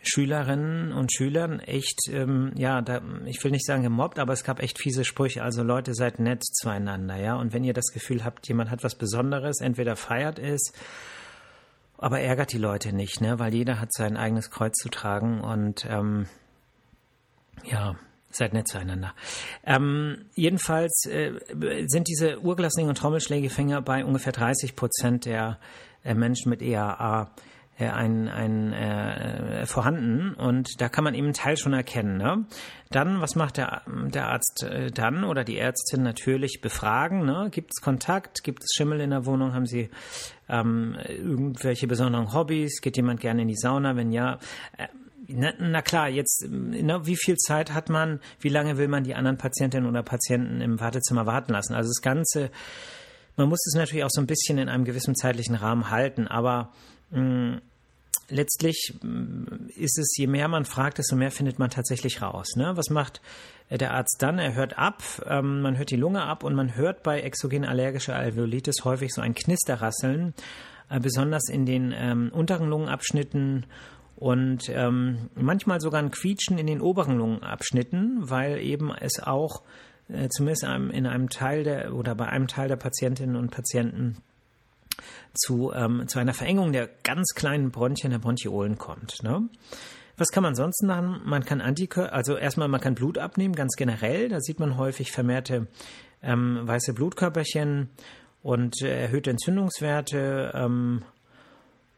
Schülerinnen 0.00 0.92
und 0.92 1.12
Schülern 1.12 1.58
echt, 1.58 2.02
ähm, 2.08 2.52
ja, 2.54 2.80
da, 2.82 3.02
ich 3.26 3.42
will 3.42 3.50
nicht 3.50 3.66
sagen 3.66 3.82
gemobbt, 3.82 4.20
aber 4.20 4.32
es 4.32 4.44
gab 4.44 4.62
echt 4.62 4.78
fiese 4.78 5.04
Sprüche. 5.04 5.42
Also 5.42 5.64
Leute, 5.64 5.94
seid 5.94 6.20
nett 6.20 6.44
zueinander, 6.44 7.16
ja. 7.16 7.34
Und 7.34 7.52
wenn 7.52 7.64
ihr 7.64 7.72
das 7.72 7.92
Gefühl 7.92 8.24
habt, 8.24 8.46
jemand 8.46 8.70
hat 8.70 8.84
was 8.84 8.94
Besonderes, 8.94 9.60
entweder 9.60 9.96
feiert 9.96 10.38
es, 10.38 10.72
aber 11.98 12.20
ärgert 12.20 12.52
die 12.52 12.58
Leute 12.58 12.94
nicht, 12.94 13.20
ne, 13.20 13.40
weil 13.40 13.52
jeder 13.52 13.80
hat 13.80 13.92
sein 13.92 14.16
eigenes 14.16 14.52
Kreuz 14.52 14.76
zu 14.76 14.88
tragen 14.88 15.40
und 15.40 15.84
ähm, 15.90 16.26
ja, 17.64 17.96
Seid 18.30 18.52
nett 18.52 18.68
zueinander. 18.68 19.12
Ähm, 19.64 20.26
jedenfalls 20.34 21.04
äh, 21.06 21.32
sind 21.86 22.06
diese 22.06 22.40
Urglaslinge 22.40 22.88
und 22.88 22.98
Trommelschlägefänger 22.98 23.82
bei 23.82 24.04
ungefähr 24.04 24.32
30 24.32 24.76
Prozent 24.76 25.24
der 25.24 25.58
äh, 26.04 26.14
Menschen 26.14 26.50
mit 26.50 26.62
EAA 26.62 27.34
äh, 27.80 27.88
ein, 27.88 28.28
ein, 28.28 28.72
äh, 28.72 29.66
vorhanden 29.66 30.34
und 30.34 30.80
da 30.80 30.88
kann 30.88 31.02
man 31.02 31.14
eben 31.14 31.26
einen 31.26 31.34
Teil 31.34 31.56
schon 31.56 31.72
erkennen. 31.72 32.18
Ne? 32.18 32.44
Dann, 32.90 33.20
was 33.20 33.36
macht 33.36 33.56
der, 33.56 33.82
der 33.86 34.28
Arzt 34.28 34.62
äh, 34.62 34.90
dann 34.90 35.24
oder 35.24 35.44
die 35.44 35.58
Ärztin 35.58 36.02
natürlich 36.02 36.60
befragen? 36.60 37.24
Ne? 37.24 37.48
Gibt 37.50 37.72
es 37.72 37.82
Kontakt? 37.82 38.44
Gibt 38.44 38.62
es 38.64 38.70
Schimmel 38.76 39.00
in 39.00 39.10
der 39.10 39.24
Wohnung? 39.26 39.54
Haben 39.54 39.66
Sie 39.66 39.88
ähm, 40.48 40.96
irgendwelche 41.08 41.86
besonderen 41.86 42.34
Hobbys? 42.34 42.80
Geht 42.82 42.96
jemand 42.96 43.20
gerne 43.20 43.42
in 43.42 43.48
die 43.48 43.56
Sauna? 43.56 43.96
Wenn 43.96 44.12
ja, 44.12 44.38
äh, 44.76 44.86
na, 45.34 45.52
na 45.58 45.82
klar, 45.82 46.08
jetzt, 46.08 46.46
na, 46.48 47.06
wie 47.06 47.16
viel 47.16 47.36
Zeit 47.36 47.72
hat 47.72 47.88
man, 47.88 48.20
wie 48.40 48.48
lange 48.48 48.78
will 48.78 48.88
man 48.88 49.04
die 49.04 49.14
anderen 49.14 49.38
Patientinnen 49.38 49.88
oder 49.88 50.02
Patienten 50.02 50.60
im 50.60 50.80
Wartezimmer 50.80 51.26
warten 51.26 51.52
lassen? 51.52 51.74
Also 51.74 51.88
das 51.88 52.02
Ganze, 52.02 52.50
man 53.36 53.48
muss 53.48 53.64
es 53.66 53.74
natürlich 53.74 54.04
auch 54.04 54.10
so 54.10 54.20
ein 54.20 54.26
bisschen 54.26 54.58
in 54.58 54.68
einem 54.68 54.84
gewissen 54.84 55.14
zeitlichen 55.14 55.54
Rahmen 55.54 55.90
halten, 55.90 56.26
aber 56.28 56.72
mh, 57.10 57.20
mm, 57.20 57.60
letztlich 58.30 58.94
mm, 59.02 59.68
ist 59.76 59.98
es, 59.98 60.16
je 60.16 60.26
mehr 60.26 60.48
man 60.48 60.64
fragt, 60.64 60.98
desto 60.98 61.16
mehr 61.16 61.30
findet 61.30 61.58
man 61.58 61.70
tatsächlich 61.70 62.22
raus. 62.22 62.56
Ne? 62.56 62.72
Was 62.76 62.90
macht 62.90 63.20
äh, 63.68 63.78
der 63.78 63.92
Arzt 63.92 64.16
dann? 64.20 64.38
Er 64.38 64.54
hört 64.54 64.78
ab, 64.78 65.02
ähm, 65.26 65.62
man 65.62 65.76
hört 65.76 65.90
die 65.90 65.96
Lunge 65.96 66.22
ab 66.22 66.44
und 66.44 66.54
man 66.54 66.76
hört 66.76 67.02
bei 67.02 67.20
exogen 67.20 67.64
allergischer 67.64 68.14
Alveolitis 68.14 68.84
häufig 68.84 69.12
so 69.12 69.20
ein 69.20 69.34
Knisterrasseln, 69.34 70.34
äh, 70.88 71.00
besonders 71.00 71.48
in 71.48 71.66
den 71.66 71.92
ähm, 71.96 72.30
unteren 72.32 72.68
Lungenabschnitten 72.68 73.66
und 74.20 74.68
ähm, 74.68 75.30
manchmal 75.34 75.80
sogar 75.80 76.00
ein 76.00 76.10
Quietschen 76.10 76.58
in 76.58 76.66
den 76.66 76.82
oberen 76.82 77.16
Lungenabschnitten, 77.16 78.28
weil 78.28 78.58
eben 78.58 78.92
es 78.94 79.18
auch 79.18 79.62
äh, 80.08 80.28
zumindest 80.28 80.64
in 80.64 81.06
einem 81.06 81.30
Teil 81.30 81.64
der 81.64 81.94
oder 81.94 82.14
bei 82.14 82.26
einem 82.26 82.46
Teil 82.46 82.68
der 82.68 82.76
Patientinnen 82.76 83.34
und 83.34 83.50
Patienten 83.50 84.18
zu, 85.32 85.72
ähm, 85.72 86.06
zu 86.06 86.18
einer 86.18 86.34
Verengung 86.34 86.72
der 86.72 86.90
ganz 87.02 87.30
kleinen 87.34 87.70
Bronchien, 87.70 88.10
der 88.10 88.18
Bronchiolen 88.18 88.76
kommt. 88.76 89.22
Ne? 89.22 89.48
Was 90.18 90.28
kann 90.28 90.42
man 90.42 90.54
sonst 90.54 90.82
machen? 90.82 91.22
Man 91.24 91.46
kann 91.46 91.62
Antikörper, 91.62 92.12
also 92.12 92.36
erstmal 92.36 92.68
man 92.68 92.82
kann 92.82 92.94
Blut 92.94 93.16
abnehmen, 93.16 93.54
ganz 93.54 93.74
generell. 93.74 94.28
Da 94.28 94.40
sieht 94.40 94.60
man 94.60 94.76
häufig 94.76 95.12
vermehrte 95.12 95.66
ähm, 96.22 96.60
weiße 96.64 96.92
Blutkörperchen 96.92 97.88
und 98.42 98.82
äh, 98.82 99.04
erhöhte 99.04 99.30
Entzündungswerte. 99.30 100.52
Ähm, 100.54 101.04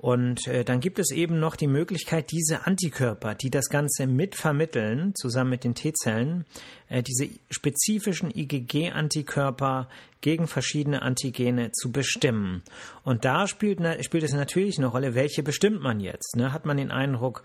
und 0.03 0.49
äh, 0.49 0.65
dann 0.65 0.81
gibt 0.81 0.99
es 0.99 1.13
eben 1.13 1.39
noch 1.39 1.55
die 1.55 1.69
Möglichkeit, 1.69 2.33
diese 2.33 2.67
Antikörper, 2.67 3.37
die 3.37 3.51
das 3.51 3.69
Ganze 3.69 4.09
mitvermitteln, 4.09 5.15
zusammen 5.15 5.51
mit 5.51 5.63
den 5.63 5.77
T-Zellen, 5.77 6.45
äh, 6.89 7.05
diese 7.05 7.29
spezifischen 7.51 8.33
IgG-Antikörper 8.37 9.89
gegen 10.21 10.49
verschiedene 10.49 11.03
Antigene 11.03 11.71
zu 11.71 11.93
bestimmen. 11.93 12.65
Und 13.05 13.25
da 13.25 13.47
spielt, 13.47 13.79
spielt 14.05 14.25
es 14.25 14.33
natürlich 14.33 14.77
eine 14.77 14.89
Rolle, 14.89 15.15
welche 15.15 15.45
bestimmt 15.45 15.81
man 15.81 16.01
jetzt. 16.01 16.35
Ne? 16.35 16.53
Hat 16.53 16.67
man 16.67 16.79
den 16.79 16.91
Eindruck, 16.91 17.45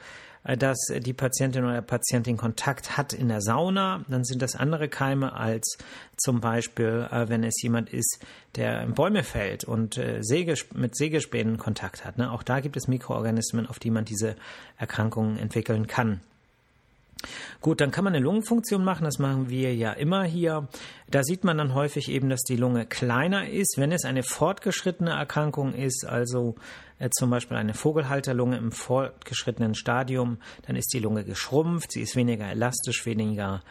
dass 0.56 0.78
die 1.00 1.14
Patientin 1.14 1.66
oder 1.66 1.74
der 1.74 1.82
Patient 1.82 2.26
Kontakt 2.38 2.96
hat 2.96 3.12
in 3.12 3.28
der 3.28 3.42
Sauna, 3.42 4.06
dann 4.08 4.24
sind 4.24 4.42
das 4.42 4.56
andere 4.56 4.88
Keime 4.88 5.34
als 5.34 5.78
zum 6.16 6.40
Beispiel, 6.40 7.08
äh, 7.12 7.28
wenn 7.28 7.44
es 7.44 7.62
jemand 7.62 7.92
ist, 7.92 8.26
der 8.56 8.82
in 8.82 8.94
Bäume 8.94 9.24
fällt 9.24 9.66
und 9.66 9.98
äh, 9.98 10.22
mit 10.74 10.96
Sägespänen 10.96 11.58
Kontakt 11.58 12.06
hat. 12.06 12.18
Ne? 12.18 12.32
Auch 12.32 12.44
da 12.44 12.62
gibt 12.62 12.78
es 12.78 12.88
Mikroorganismen, 12.88 13.68
auf 13.68 13.80
die 13.80 13.92
man 13.92 14.06
diese 14.06 14.36
Erkrankungen 14.78 15.38
entwickeln 15.38 15.88
kann. 15.88 16.22
Gut, 17.62 17.82
dann 17.82 17.92
kann 17.92 18.04
man 18.04 18.14
eine 18.14 18.24
Lungenfunktion 18.24 18.84
machen, 18.84 19.04
das 19.04 19.20
machen 19.20 19.50
wir 19.50 19.76
ja 19.76 19.92
immer 19.92 20.24
hier. 20.24 20.68
Da 21.10 21.24
sieht 21.24 21.44
man 21.44 21.58
dann 21.58 21.74
häufig 21.74 22.10
eben, 22.10 22.30
dass 22.30 22.44
die 22.44 22.56
Lunge 22.56 22.86
kleiner 22.86 23.50
ist. 23.50 23.76
Wenn 23.78 23.92
es 23.92 24.06
eine 24.06 24.24
fortgeschrittene 24.24 25.12
Erkrankung 25.12 25.74
ist, 25.74 26.06
also 26.06 26.56
äh, 27.00 27.10
zum 27.10 27.30
Beispiel 27.30 27.58
eine 27.58 27.74
Vogelhalterlunge 27.74 28.58
im 28.58 28.72
fortgeschrittenen 28.72 29.76
Stadium, 29.76 30.38
dann 30.66 30.76
ist 30.76 30.94
die 30.94 31.00
Lunge 31.00 31.24
geschrumpft, 31.24 31.92
sie 31.92 32.02
ist 32.02 32.16
weniger 32.16 32.50
elastisch, 32.50 33.06
weniger 33.06 33.62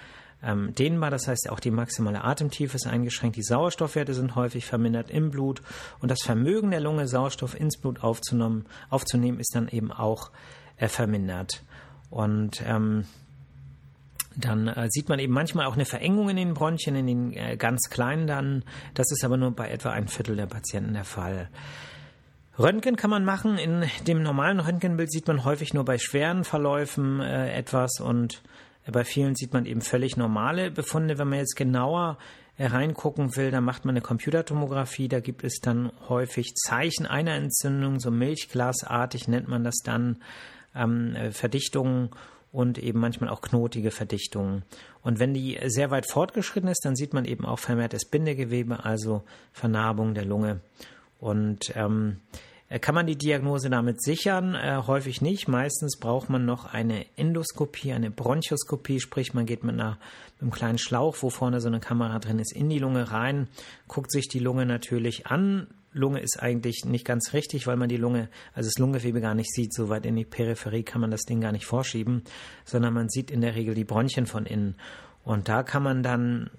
ähm, 0.43 0.75
dehnbar, 0.75 1.11
das 1.11 1.29
heißt 1.29 1.49
auch 1.51 1.61
die 1.61 1.71
maximale 1.71 2.23
Atemtiefe 2.23 2.77
ist 2.77 2.87
eingeschränkt, 2.87 3.37
die 3.37 3.43
Sauerstoffwerte 3.43 4.15
sind 4.15 4.37
häufig 4.37 4.67
vermindert 4.67 5.11
im 5.11 5.31
Blut 5.31 5.63
und 6.01 6.11
das 6.11 6.23
Vermögen 6.23 6.71
der 6.71 6.81
Lunge, 6.81 7.09
Sauerstoff 7.09 7.59
ins 7.59 7.79
Blut 7.79 8.03
aufzunehmen, 8.03 8.67
aufzunehmen 8.91 9.41
ist 9.41 9.55
dann 9.55 9.69
eben 9.69 9.93
auch 9.93 10.31
äh, 10.77 10.89
vermindert. 10.89 11.65
Und 12.11 12.63
ähm, 12.65 13.05
dann 14.37 14.69
äh, 14.69 14.89
sieht 14.91 15.09
man 15.09 15.19
eben 15.19 15.33
manchmal 15.33 15.67
auch 15.67 15.75
eine 15.75 15.87
Verengung 15.87 16.29
in 16.29 16.37
den 16.37 16.55
Bronchien, 16.55 16.95
in 16.95 17.07
den 17.07 17.33
äh, 17.33 17.57
ganz 17.57 17.89
kleinen 17.89 18.27
dann. 18.27 18.65
Das 18.95 19.11
ist 19.11 19.25
aber 19.25 19.37
nur 19.37 19.51
bei 19.53 19.71
etwa 19.71 19.91
ein 19.91 20.09
Viertel 20.09 20.37
der 20.37 20.47
Patienten 20.47 20.93
der 20.93 21.05
Fall. 21.05 21.49
Röntgen 22.59 22.97
kann 22.97 23.11
man 23.11 23.25
machen. 23.25 23.59
In 23.59 23.85
dem 24.07 24.23
normalen 24.23 24.61
Röntgenbild 24.61 25.11
sieht 25.11 25.27
man 25.27 25.45
häufig 25.45 25.75
nur 25.75 25.85
bei 25.85 25.99
schweren 25.99 26.45
Verläufen 26.45 27.21
äh, 27.21 27.53
etwas 27.53 28.01
und 28.01 28.43
bei 28.91 29.05
vielen 29.05 29.35
sieht 29.35 29.53
man 29.53 29.67
eben 29.67 29.81
völlig 29.81 30.17
normale 30.17 30.71
Befunde. 30.71 31.19
Wenn 31.19 31.29
man 31.29 31.41
jetzt 31.41 31.57
genauer 31.57 32.19
äh, 32.57 32.67
reingucken 32.67 33.37
will, 33.37 33.51
dann 33.51 33.65
macht 33.65 33.85
man 33.85 33.95
eine 33.95 34.01
Computertomographie. 34.01 35.09
Da 35.09 35.21
gibt 35.21 35.45
es 35.45 35.61
dann 35.61 35.91
häufig 36.09 36.55
Zeichen 36.55 37.07
einer 37.07 37.35
Entzündung, 37.35 38.01
so 38.01 38.11
milchglasartig 38.11 39.29
nennt 39.29 39.49
man 39.49 39.65
das 39.65 39.77
dann, 39.85 40.23
ähm, 40.75 41.15
äh, 41.17 41.33
Verdichtungen 41.33 42.11
und 42.53 42.79
eben 42.79 43.01
manchmal 43.01 43.29
auch 43.29 43.43
knotige 43.43 43.91
Verdichtungen. 43.91 44.63
Und 45.03 45.19
wenn 45.19 45.35
die 45.35 45.59
sehr 45.67 45.91
weit 45.91 46.11
fortgeschritten 46.11 46.71
ist, 46.71 46.85
dann 46.85 46.97
sieht 46.97 47.13
man 47.13 47.27
eben 47.27 47.45
auch 47.45 47.59
vermehrtes 47.59 48.07
Bindegewebe, 48.07 48.85
also 48.85 49.25
Vernarbung 49.53 50.15
der 50.15 50.25
Lunge. 50.25 50.61
Und 51.19 51.73
ähm, 51.75 52.19
äh, 52.26 52.26
kann 52.81 52.97
man 52.97 53.07
die 53.07 53.17
Diagnose 53.17 53.71
damit 53.71 54.03
sichern? 54.03 54.55
Äh, 54.57 54.83
häufig 54.87 55.21
nicht. 55.21 55.47
Meistens 55.47 55.99
braucht 55.99 56.29
man 56.29 56.45
noch 56.45 56.73
eine 56.73 57.07
Endoskopie, 57.17 57.93
eine 57.93 58.11
Bronchoskopie, 58.11 58.99
sprich 58.99 59.35
man 59.35 59.47
geht 59.47 59.63
mit, 59.63 59.75
einer, 59.75 59.99
mit 60.35 60.43
einem 60.43 60.51
kleinen 60.51 60.79
Schlauch, 60.79 61.17
wo 61.21 61.31
vorne 61.31 61.61
so 61.61 61.69
eine 61.69 61.79
Kamera 61.79 62.19
drin 62.19 62.41
ist, 62.41 62.53
in 62.53 62.69
die 62.69 62.81
Lunge 62.81 63.13
rein, 63.13 63.49
guckt 63.87 64.11
sich 64.11 64.29
die 64.29 64.41
Lunge 64.41 64.67
natürlich 64.67 65.29
an. 65.29 65.69
Lunge 65.93 66.21
ist 66.21 66.43
eigentlich 66.43 66.85
nicht 66.85 67.07
ganz 67.07 67.33
richtig, 67.33 67.67
weil 67.67 67.77
man 67.77 67.89
die 67.89 67.97
Lunge, 67.97 68.29
also 68.53 68.69
das 68.69 68.79
Lungengewebe 68.79 69.21
gar 69.21 69.35
nicht 69.35 69.53
sieht. 69.53 69.73
So 69.73 69.89
weit 69.89 70.05
in 70.05 70.17
die 70.17 70.25
Peripherie 70.25 70.83
kann 70.83 71.01
man 71.01 71.13
das 71.13 71.23
Ding 71.23 71.41
gar 71.41 71.53
nicht 71.53 71.67
vorschieben, 71.67 72.25
sondern 72.65 72.93
man 72.93 73.09
sieht 73.09 73.31
in 73.31 73.41
der 73.41 73.55
Regel 73.55 73.75
die 73.75 73.85
Bronchien 73.85 74.27
von 74.27 74.45
innen. 74.45 74.75
Und 75.25 75.49
da 75.49 75.63
kann 75.63 75.83
man 75.83 76.03
dann 76.03 76.51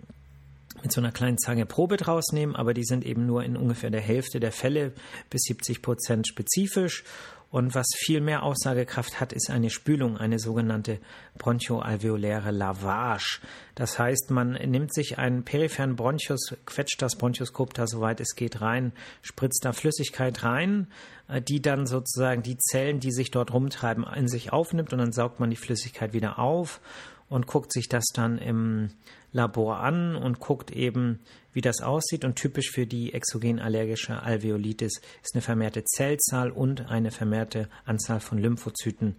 mit 0.81 0.91
so 0.91 1.01
einer 1.01 1.11
kleinen 1.11 1.37
Zange 1.37 1.65
Probe 1.65 1.97
draus 1.97 2.31
nehmen, 2.31 2.55
aber 2.55 2.73
die 2.73 2.83
sind 2.83 3.05
eben 3.05 3.25
nur 3.25 3.43
in 3.43 3.57
ungefähr 3.57 3.89
der 3.89 4.01
Hälfte 4.01 4.39
der 4.39 4.51
Fälle 4.51 4.93
bis 5.29 5.43
70 5.43 5.81
Prozent 5.81 6.27
spezifisch. 6.27 7.03
Und 7.49 7.75
was 7.75 7.87
viel 7.95 8.19
mehr 8.19 8.43
Aussagekraft 8.43 9.21
hat, 9.21 9.31
ist 9.31 9.49
eine 9.49 9.69
Spülung, 9.69 10.17
eine 10.17 10.37
sogenannte 10.37 10.99
bronchoalveoläre 11.37 12.51
Lavage. 12.51 13.39
Das 13.73 13.97
heißt, 13.97 14.31
man 14.31 14.51
nimmt 14.51 14.93
sich 14.93 15.17
einen 15.17 15.43
peripheren 15.43 15.95
Bronchus, 15.95 16.57
quetscht 16.65 17.01
das 17.01 17.15
Bronchoskop 17.15 17.73
da 17.73 17.87
soweit 17.87 18.19
es 18.19 18.35
geht 18.35 18.59
rein, 18.59 18.91
spritzt 19.21 19.63
da 19.63 19.71
Flüssigkeit 19.71 20.43
rein, 20.43 20.87
äh, 21.29 21.41
die 21.41 21.61
dann 21.61 21.85
sozusagen 21.85 22.43
die 22.43 22.57
Zellen, 22.57 22.99
die 22.99 23.13
sich 23.13 23.31
dort 23.31 23.53
rumtreiben, 23.53 24.05
in 24.15 24.27
sich 24.27 24.51
aufnimmt 24.51 24.91
und 24.91 24.99
dann 24.99 25.13
saugt 25.13 25.39
man 25.39 25.49
die 25.49 25.55
Flüssigkeit 25.55 26.11
wieder 26.11 26.39
auf 26.39 26.81
und 27.29 27.47
guckt 27.47 27.71
sich 27.71 27.87
das 27.87 28.05
dann 28.13 28.39
im 28.39 28.89
Labor 29.31 29.79
an 29.79 30.15
und 30.15 30.39
guckt 30.39 30.71
eben, 30.71 31.19
wie 31.53 31.61
das 31.61 31.81
aussieht. 31.81 32.25
Und 32.25 32.35
typisch 32.35 32.71
für 32.71 32.85
die 32.85 33.13
exogen 33.13 33.59
allergische 33.59 34.21
Alveolitis 34.21 35.01
ist 35.23 35.35
eine 35.35 35.41
vermehrte 35.41 35.83
Zellzahl 35.83 36.51
und 36.51 36.89
eine 36.89 37.11
vermehrte 37.11 37.69
Anzahl 37.85 38.19
von 38.19 38.37
Lymphozyten 38.37 39.15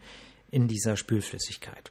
in 0.50 0.68
dieser 0.68 0.96
Spülflüssigkeit. 0.96 1.90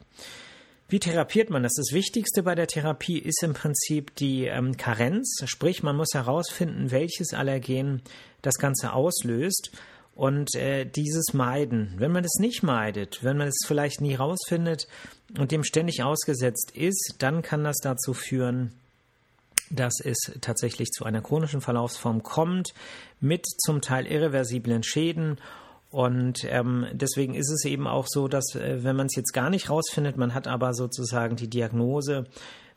Wie 0.89 0.99
therapiert 0.99 1.49
man 1.49 1.63
das? 1.63 1.73
Das 1.73 1.91
Wichtigste 1.91 2.43
bei 2.43 2.55
der 2.55 2.67
Therapie 2.67 3.19
ist 3.19 3.43
im 3.43 3.53
Prinzip 3.53 4.15
die 4.15 4.45
ähm, 4.45 4.77
Karenz, 4.77 5.43
sprich 5.45 5.83
man 5.83 5.97
muss 5.97 6.13
herausfinden, 6.13 6.91
welches 6.91 7.33
Allergen 7.33 8.01
das 8.41 8.55
Ganze 8.55 8.93
auslöst 8.93 9.71
und 10.15 10.55
äh, 10.55 10.85
dieses 10.85 11.33
meiden. 11.33 11.93
Wenn 11.97 12.13
man 12.13 12.23
es 12.23 12.39
nicht 12.39 12.63
meidet, 12.63 13.21
wenn 13.21 13.35
man 13.35 13.49
es 13.49 13.65
vielleicht 13.65 13.99
nie 13.99 14.15
rausfindet 14.15 14.87
und 15.37 15.51
dem 15.51 15.63
ständig 15.63 16.03
ausgesetzt 16.03 16.71
ist, 16.75 17.15
dann 17.19 17.41
kann 17.41 17.63
das 17.63 17.77
dazu 17.77 18.13
führen, 18.13 18.71
dass 19.69 19.99
es 20.03 20.17
tatsächlich 20.39 20.91
zu 20.91 21.03
einer 21.03 21.21
chronischen 21.21 21.61
Verlaufsform 21.61 22.23
kommt, 22.23 22.73
mit 23.19 23.45
zum 23.45 23.81
Teil 23.81 24.05
irreversiblen 24.05 24.83
Schäden. 24.83 25.37
Und 25.89 26.45
ähm, 26.49 26.85
deswegen 26.93 27.33
ist 27.33 27.51
es 27.51 27.65
eben 27.65 27.87
auch 27.87 28.05
so, 28.07 28.27
dass 28.27 28.55
äh, 28.55 28.83
wenn 28.83 28.95
man 28.95 29.07
es 29.07 29.15
jetzt 29.15 29.33
gar 29.33 29.49
nicht 29.49 29.69
rausfindet, 29.69 30.17
man 30.17 30.33
hat 30.33 30.47
aber 30.47 30.73
sozusagen 30.73 31.35
die 31.35 31.49
Diagnose, 31.49 32.25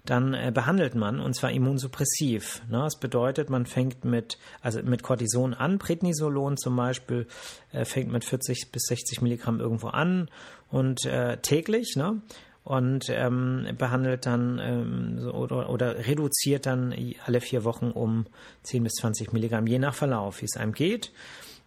dann 0.05 0.35
äh, 0.35 0.51
behandelt 0.55 0.95
man 0.95 1.21
und 1.21 1.35
zwar 1.35 1.51
immunsuppressiv. 1.51 2.63
Ne? 2.69 2.79
Das 2.79 2.99
bedeutet, 2.99 3.51
man 3.51 3.67
fängt 3.67 4.05
mit, 4.05 4.39
also 4.63 4.83
mit 4.83 5.03
Cortison 5.03 5.55
an, 5.55 5.79
Prednisolon 5.79 6.57
zum 6.57 6.77
Beispiel, 6.77 7.27
äh, 7.73 7.85
fängt 7.85 8.11
mit 8.11 8.25
40 8.25 8.73
bis 8.73 8.85
60 8.85 9.21
Milligramm 9.23 9.61
irgendwo 9.61 9.89
an 9.89 10.31
und 10.71 11.05
äh, 11.05 11.37
täglich, 11.39 11.95
ne? 11.97 12.23
Und 12.65 13.07
ähm, 13.09 13.69
behandelt 13.79 14.27
dann 14.27 14.59
ähm, 14.63 15.19
so, 15.21 15.33
oder, 15.33 15.71
oder 15.71 16.07
reduziert 16.07 16.67
dann 16.67 16.95
alle 17.25 17.41
vier 17.41 17.65
Wochen 17.65 17.91
um 17.91 18.27
10 18.65 18.83
bis 18.83 18.93
20 18.95 19.33
Milligramm, 19.33 19.67
je 19.67 19.79
nach 19.79 19.95
Verlauf, 19.95 20.41
wie 20.41 20.47
es 20.47 20.57
einem 20.57 20.73
geht. 20.73 21.13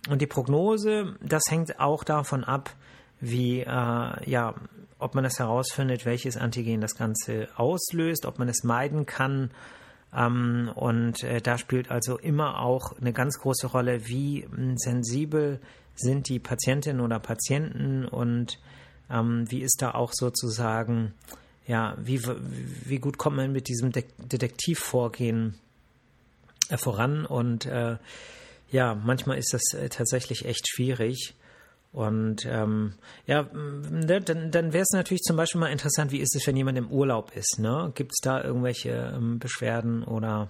Und 0.10 0.22
die 0.22 0.28
Prognose, 0.28 1.16
das 1.22 1.44
hängt 1.50 1.80
auch 1.80 2.04
davon 2.04 2.44
ab, 2.44 2.76
wie 3.20 3.62
äh, 3.62 3.66
ja 3.66 4.54
ob 5.04 5.16
man 5.16 5.26
es 5.26 5.38
herausfindet, 5.38 6.06
welches 6.06 6.38
Antigen 6.38 6.80
das 6.80 6.96
Ganze 6.96 7.50
auslöst, 7.58 8.26
ob 8.26 8.40
man 8.40 8.48
es 8.48 8.64
meiden 8.64 9.06
kann. 9.06 9.52
Ähm, 10.16 10.72
und 10.74 11.24
äh, 11.24 11.42
da 11.42 11.58
spielt 11.58 11.92
also 11.92 12.18
immer 12.18 12.62
auch 12.62 12.94
eine 13.00 13.12
ganz 13.12 13.38
große 13.40 13.68
Rolle, 13.68 14.08
wie 14.08 14.48
sensibel 14.76 15.60
sind 15.96 16.30
die 16.30 16.40
Patientinnen 16.40 17.02
oder 17.02 17.20
Patienten 17.20 18.06
und 18.06 18.60
ähm, 19.14 19.50
wie 19.50 19.62
ist 19.62 19.82
da 19.82 19.92
auch 19.92 20.12
sozusagen, 20.14 21.14
ja, 21.68 21.96
wie, 21.98 22.22
wie 22.86 23.00
gut 23.00 23.18
kommt 23.18 23.38
man 23.38 23.52
mit 23.52 23.68
diesem 23.68 23.92
De 23.92 24.04
Detektivvorgehen 24.18 25.56
äh, 26.70 26.78
voran 26.78 27.26
und 27.26 27.66
äh, 27.66 27.98
ja, 28.72 28.96
manchmal 28.96 29.38
ist 29.38 29.54
das 29.54 29.74
äh, 29.74 29.90
tatsächlich 29.90 30.46
echt 30.46 30.68
schwierig. 30.68 31.36
Und 31.92 32.48
ähm, 32.48 32.96
ja, 33.28 33.44
ne, 33.54 34.20
dann, 34.20 34.50
dann 34.50 34.74
wäre 34.74 34.82
es 34.82 34.94
natürlich 34.94 35.22
zum 35.22 35.38
Beispiel 35.38 35.62
mal 35.62 35.72
interessant, 35.72 36.12
wie 36.12 36.22
ist 36.22 36.36
es, 36.36 36.48
wenn 36.48 36.58
jemand 36.58 36.80
im 36.80 36.90
Urlaub 36.90 37.32
ist? 37.36 37.60
Ne? 37.60 37.92
Gibt 37.94 38.14
es 38.14 38.20
da 38.24 38.44
irgendwelche 38.44 39.14
ähm, 39.16 39.38
Beschwerden 39.38 40.04
oder 40.04 40.50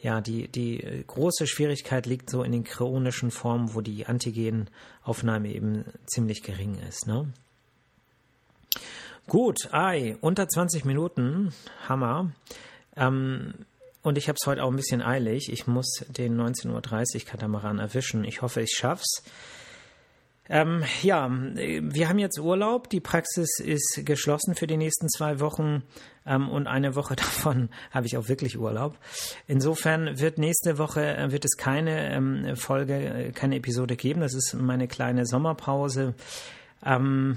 ja, 0.00 0.20
die, 0.20 0.46
die 0.46 1.02
große 1.04 1.48
Schwierigkeit 1.48 2.06
liegt 2.06 2.30
so 2.30 2.44
in 2.44 2.52
den 2.52 2.62
chronischen 2.62 3.32
Formen, 3.32 3.74
wo 3.74 3.80
die 3.80 4.06
Antigenaufnahme 4.06 5.52
eben 5.52 5.84
ziemlich 6.06 6.44
gering 6.44 6.78
ist. 6.88 7.08
Ne? 7.08 7.26
Gut, 9.26 9.72
ei, 9.72 10.16
unter 10.20 10.48
20 10.48 10.84
Minuten, 10.84 11.52
Hammer. 11.86 12.32
Ähm, 12.96 13.54
und 14.02 14.16
ich 14.16 14.28
habe 14.28 14.38
es 14.40 14.46
heute 14.46 14.62
auch 14.62 14.70
ein 14.70 14.76
bisschen 14.76 15.02
eilig. 15.02 15.52
Ich 15.52 15.66
muss 15.66 16.04
den 16.08 16.40
19.30 16.40 17.16
Uhr 17.16 17.24
Katamaran 17.26 17.78
erwischen. 17.78 18.24
Ich 18.24 18.42
hoffe, 18.42 18.62
ich 18.62 18.72
schaff's. 18.74 19.22
Ähm, 20.50 20.82
ja, 21.02 21.28
wir 21.30 22.08
haben 22.08 22.18
jetzt 22.18 22.38
Urlaub. 22.38 22.88
Die 22.88 23.00
Praxis 23.00 23.58
ist 23.58 24.00
geschlossen 24.04 24.54
für 24.54 24.66
die 24.66 24.78
nächsten 24.78 25.08
zwei 25.10 25.40
Wochen 25.40 25.82
ähm, 26.24 26.48
und 26.48 26.66
eine 26.66 26.96
Woche 26.96 27.16
davon 27.16 27.68
habe 27.90 28.06
ich 28.06 28.16
auch 28.16 28.28
wirklich 28.28 28.58
Urlaub. 28.58 28.96
Insofern 29.46 30.18
wird 30.18 30.38
nächste 30.38 30.78
Woche 30.78 31.16
äh, 31.16 31.30
wird 31.32 31.44
es 31.44 31.56
keine 31.58 32.10
ähm, 32.12 32.56
Folge, 32.56 32.94
äh, 32.94 33.32
keine 33.32 33.56
Episode 33.56 33.96
geben. 33.96 34.22
Das 34.22 34.34
ist 34.34 34.54
meine 34.54 34.88
kleine 34.88 35.26
Sommerpause. 35.26 36.14
Ähm, 36.82 37.36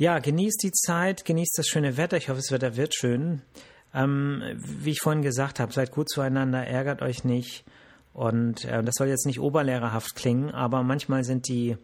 ja, 0.00 0.18
genießt 0.18 0.62
die 0.62 0.72
Zeit, 0.72 1.26
genießt 1.26 1.58
das 1.58 1.66
schöne 1.66 1.98
Wetter. 1.98 2.16
Ich 2.16 2.30
hoffe, 2.30 2.40
das 2.40 2.50
Wetter 2.50 2.76
wird 2.76 2.94
schön. 2.94 3.42
Ähm, 3.92 4.42
wie 4.56 4.92
ich 4.92 5.00
vorhin 5.00 5.20
gesagt 5.20 5.60
habe, 5.60 5.74
seid 5.74 5.90
gut 5.90 6.08
zueinander, 6.08 6.66
ärgert 6.66 7.02
euch 7.02 7.22
nicht. 7.22 7.64
Und 8.14 8.64
äh, 8.64 8.82
das 8.82 8.94
soll 8.94 9.08
jetzt 9.08 9.26
nicht 9.26 9.40
oberlehrerhaft 9.40 10.16
klingen, 10.16 10.52
aber 10.52 10.82
manchmal 10.82 11.22
sind 11.22 11.48
die 11.48 11.76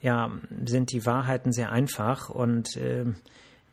ja, 0.00 0.32
sind 0.64 0.92
die 0.92 1.04
Wahrheiten 1.04 1.52
sehr 1.52 1.70
einfach 1.70 2.30
und 2.30 2.74
äh, 2.78 3.04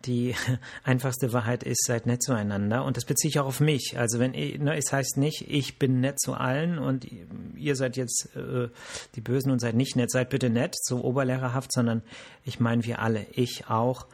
die 0.05 0.35
einfachste 0.83 1.33
Wahrheit 1.33 1.63
ist, 1.63 1.85
seid 1.85 2.05
nett 2.05 2.23
zueinander. 2.23 2.85
Und 2.85 2.97
das 2.97 3.05
beziehe 3.05 3.29
ich 3.29 3.39
auch 3.39 3.45
auf 3.45 3.59
mich. 3.59 3.95
Also 3.97 4.19
wenn 4.19 4.33
ich, 4.33 4.59
ne, 4.59 4.77
es 4.77 4.91
heißt 4.91 5.17
nicht, 5.17 5.49
ich 5.49 5.79
bin 5.79 5.99
nett 5.99 6.19
zu 6.19 6.33
allen 6.33 6.77
und 6.77 7.07
ihr 7.55 7.75
seid 7.75 7.97
jetzt 7.97 8.29
äh, 8.35 8.69
die 9.15 9.21
Bösen 9.21 9.51
und 9.51 9.59
seid 9.59 9.75
nicht 9.75 9.95
nett, 9.95 10.11
seid 10.11 10.29
bitte 10.29 10.49
nett, 10.49 10.75
so 10.81 11.03
oberlehrerhaft, 11.03 11.71
sondern 11.71 12.01
ich 12.45 12.59
meine 12.59 12.83
wir 12.85 12.99
alle, 12.99 13.25
ich 13.31 13.69
auch. 13.69 14.05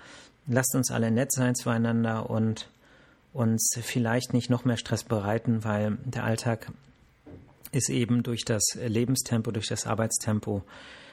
Lasst 0.47 0.75
uns 0.75 0.91
alle 0.91 1.11
nett 1.11 1.31
sein 1.31 1.55
zueinander 1.55 2.29
und 2.29 2.69
uns 3.33 3.71
vielleicht 3.81 4.33
nicht 4.33 4.49
noch 4.49 4.63
mehr 4.63 4.77
Stress 4.77 5.03
bereiten, 5.03 5.63
weil 5.63 5.97
der 6.05 6.23
Alltag 6.23 6.71
ist 7.71 7.89
eben 7.89 8.23
durch 8.23 8.45
das 8.45 8.63
Lebenstempo, 8.75 9.51
durch 9.51 9.67
das 9.67 9.85
Arbeitstempo 9.85 10.63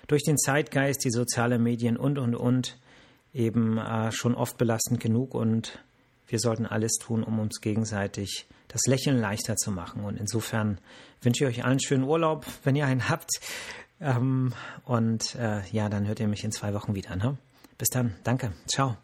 durch 0.06 0.22
den 0.24 0.38
Zeitgeist, 0.38 1.04
die 1.04 1.10
sozialen 1.10 1.62
Medien 1.62 1.96
und, 1.96 2.18
und, 2.18 2.34
und 2.34 2.76
eben 3.32 3.78
äh, 3.78 4.12
schon 4.12 4.34
oft 4.34 4.58
belastend 4.58 5.00
genug 5.00 5.34
und 5.34 5.78
wir 6.28 6.38
sollten 6.38 6.66
alles 6.66 6.92
tun, 6.94 7.22
um 7.22 7.38
uns 7.38 7.60
gegenseitig 7.60 8.46
das 8.68 8.82
Lächeln 8.86 9.20
leichter 9.20 9.56
zu 9.56 9.70
machen. 9.70 10.04
Und 10.04 10.18
insofern 10.18 10.78
wünsche 11.20 11.44
ich 11.44 11.58
euch 11.58 11.64
allen 11.64 11.80
schönen 11.80 12.04
Urlaub, 12.04 12.46
wenn 12.64 12.76
ihr 12.76 12.86
einen 12.86 13.08
habt. 13.08 13.30
Ähm, 14.00 14.52
und 14.84 15.34
äh, 15.34 15.62
ja, 15.70 15.88
dann 15.88 16.06
hört 16.06 16.20
ihr 16.20 16.28
mich 16.28 16.44
in 16.44 16.52
zwei 16.52 16.74
Wochen 16.74 16.94
wieder. 16.94 17.16
Ne? 17.16 17.36
Bis 17.78 17.88
dann. 17.88 18.14
Danke. 18.24 18.52
Ciao. 18.66 18.96